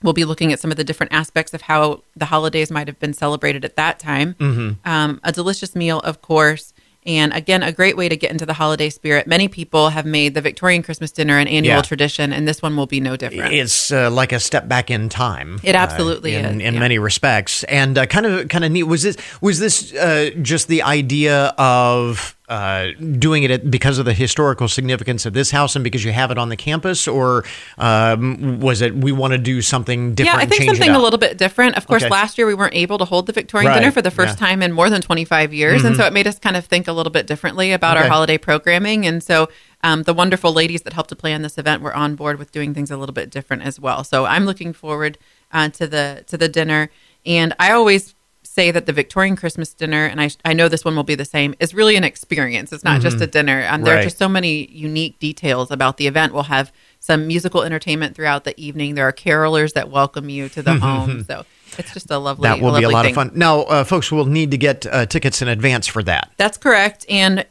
[0.02, 3.00] We'll be looking at some of the different aspects of how the holidays might have
[3.00, 4.34] been celebrated at that time.
[4.38, 4.76] Mhm.
[4.84, 6.74] Um, a delicious meal, of course.
[7.06, 9.28] And again, a great way to get into the holiday spirit.
[9.28, 11.82] Many people have made the Victorian Christmas dinner an annual Yeah.
[11.82, 13.54] tradition, and this one will be no different.
[13.54, 15.60] It's uh, like a step back in time.
[15.62, 16.80] It absolutely uh, in, is, in yeah.
[16.80, 18.82] many respects, and uh, kind of kind of neat.
[18.82, 22.88] Was this was this uh, just the idea of uh,
[23.18, 26.30] doing it at, because of the historical significance of this house and because you have
[26.30, 27.44] it on the campus, or
[27.78, 30.38] um, was it we want to do something different?
[30.38, 31.76] Yeah, I think something a little bit different.
[31.76, 32.10] Of course, Okay.
[32.10, 34.46] last year we weren't able to hold the Victorian Right, dinner for the first yeah.
[34.46, 35.84] time in more than 25 years.
[35.84, 35.98] And Mhm.
[35.98, 39.06] so it made us kind of think a little bit differently about our holiday programming.
[39.06, 39.48] And so
[39.84, 42.74] um, the wonderful ladies that helped to plan this event were on board with doing
[42.74, 44.02] things a little bit different as well.
[44.02, 45.16] So I'm looking forward
[45.52, 46.90] uh, to the to the dinner.
[47.24, 48.14] And I always
[48.56, 51.26] say that the Victorian Christmas dinner, and I, I know this one will be the
[51.26, 52.72] same, is really an experience.
[52.72, 53.22] It's not just Mhm.
[53.22, 53.66] a dinner.
[53.70, 56.32] Um, There are just so many unique details about the event.
[56.32, 58.94] We'll have some musical entertainment throughout the evening.
[58.94, 61.24] There are carolers that welcome you to the home.
[61.28, 61.44] So
[61.76, 63.10] it's just a lovely That will be a lot thing.
[63.12, 63.30] of fun.
[63.34, 66.30] Now, uh, folks will need to get uh, tickets in advance for that.
[66.38, 67.04] That's correct.
[67.10, 67.44] And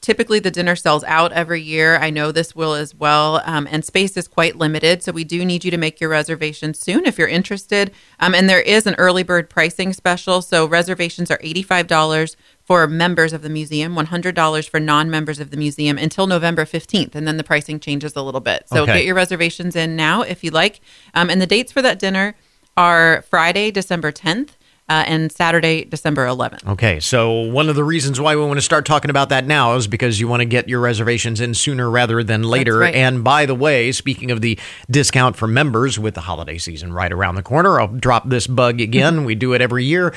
[0.00, 1.96] typically the dinner sells out every year.
[1.98, 3.42] I know this will as well.
[3.44, 5.02] Um, and space is quite limited.
[5.02, 7.90] So we do need you to make your reservation soon if you're interested.
[8.18, 10.40] Um, and there is an early bird pricing special.
[10.42, 15.56] So reservations are $85 for members of the museum, $100 for non members of the
[15.56, 17.14] museum until November 15th.
[17.14, 18.68] And then the pricing changes a little bit.
[18.68, 18.94] So Okay.
[18.98, 20.80] get your reservations in now if you like.
[21.14, 22.36] Um, and the dates for that dinner
[22.76, 24.50] are Friday, December 10th.
[24.90, 26.66] Uh, and Saturday, December 11th.
[26.66, 29.76] Okay, so one of the reasons why we want to start talking about that now
[29.76, 32.78] is because you want to get your reservations in sooner rather than later.
[32.78, 32.92] right.
[32.92, 34.58] And by the way, speaking of the
[34.90, 38.80] discount for members with the holiday season right around the corner, I'll drop this bug
[38.80, 39.24] again.
[39.24, 40.12] we do it every year.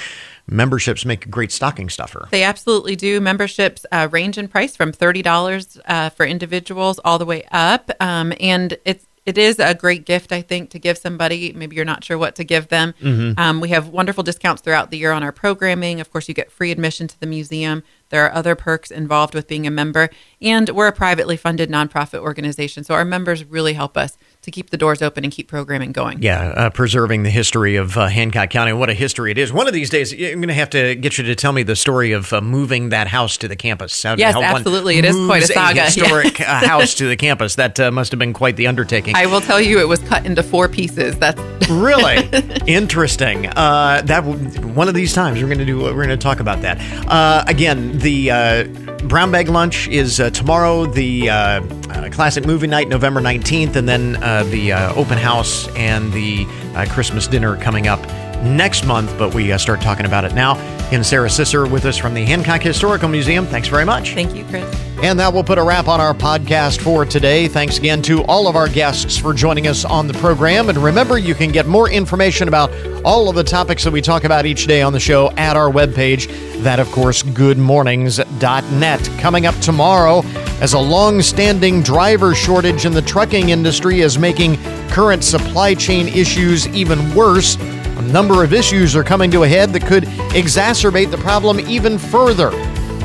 [0.47, 2.27] Memberships make a great stocking stuffer.
[2.31, 3.21] They absolutely do.
[3.21, 7.91] Memberships uh, range in price from thirty dollars uh, for individuals all the way up,
[8.01, 11.53] um, and it's it is a great gift, I think, to give somebody.
[11.53, 12.93] Maybe you're not sure what to give them.
[13.01, 13.39] Mhm.
[13.39, 16.01] Um, we have wonderful discounts throughout the year on our programming.
[16.01, 17.83] Of course, you get free admission to the museum.
[18.09, 20.09] There are other perks involved with being a member,
[20.41, 24.69] and we're a privately funded nonprofit organization, so our members really help us to keep
[24.69, 26.21] the doors open and keep programming going.
[26.21, 28.73] Yeah, uh, preserving the history of uh, Hancock County.
[28.73, 29.51] What a history it is.
[29.51, 31.75] One of these days, I'm going to have to get you to tell me the
[31.75, 34.03] story of uh, moving that house to the campus.
[34.03, 34.97] How, Yes, how absolutely.
[34.97, 35.73] It is quite a saga.
[35.73, 35.85] Yeah.
[35.85, 37.55] historic uh, house to the campus.
[37.55, 39.15] That uh, must have been quite the undertaking.
[39.15, 41.17] I will tell you, it was cut into four pieces.
[41.17, 42.27] That's really
[42.67, 43.47] interesting.
[43.47, 45.79] Uh, that w- one of these times we're going to do.
[45.79, 46.77] We're going to talk about that.
[47.07, 48.63] Uh, again, the uh,
[49.07, 50.85] brown bag lunch is uh, tomorrow.
[50.85, 55.67] The uh, uh, classic movie night, November nineteenth, and then uh, the uh, open house
[55.75, 56.45] and the
[56.89, 58.01] Christmas dinner coming up
[58.43, 59.13] next month.
[59.17, 60.55] But we uh, start talking about it now.
[60.91, 63.45] And Sarah Sisser with us from the Hancock Historical Museum.
[63.47, 64.13] Thanks very much.
[64.13, 64.63] Thank you, Kris.
[65.01, 67.47] And that will put a wrap on our podcast for today.
[67.47, 70.69] Thanks again to all of our guests for joining us on the program.
[70.69, 72.71] And remember, you can get more information about
[73.03, 75.69] all of the topics that we talk about each day on the show at our
[75.69, 76.27] webpage.
[76.63, 79.19] That, of course, goodmornings.net.
[79.19, 80.21] Coming up tomorrow,
[80.61, 84.55] as a long standing driver shortage in the trucking industry is making
[84.87, 87.57] current supply chain issues even worse.
[87.97, 91.97] A number of issues are coming to a head that could exacerbate the problem even
[91.97, 92.49] further.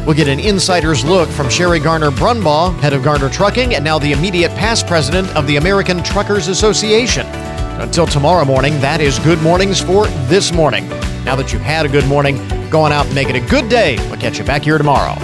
[0.07, 3.99] We'll get an insider's look from Sherri Garner Brumbaugh, head of Garner Trucking, and now
[3.99, 7.26] the immediate past president of the American Truckers Association.
[7.78, 10.89] Until tomorrow morning, that is Good Mornings for this morning.
[11.24, 12.36] Now that you've had a good morning,
[12.70, 13.97] go on out and make it a good day.
[14.09, 15.14] We'll catch you back here tomorrow.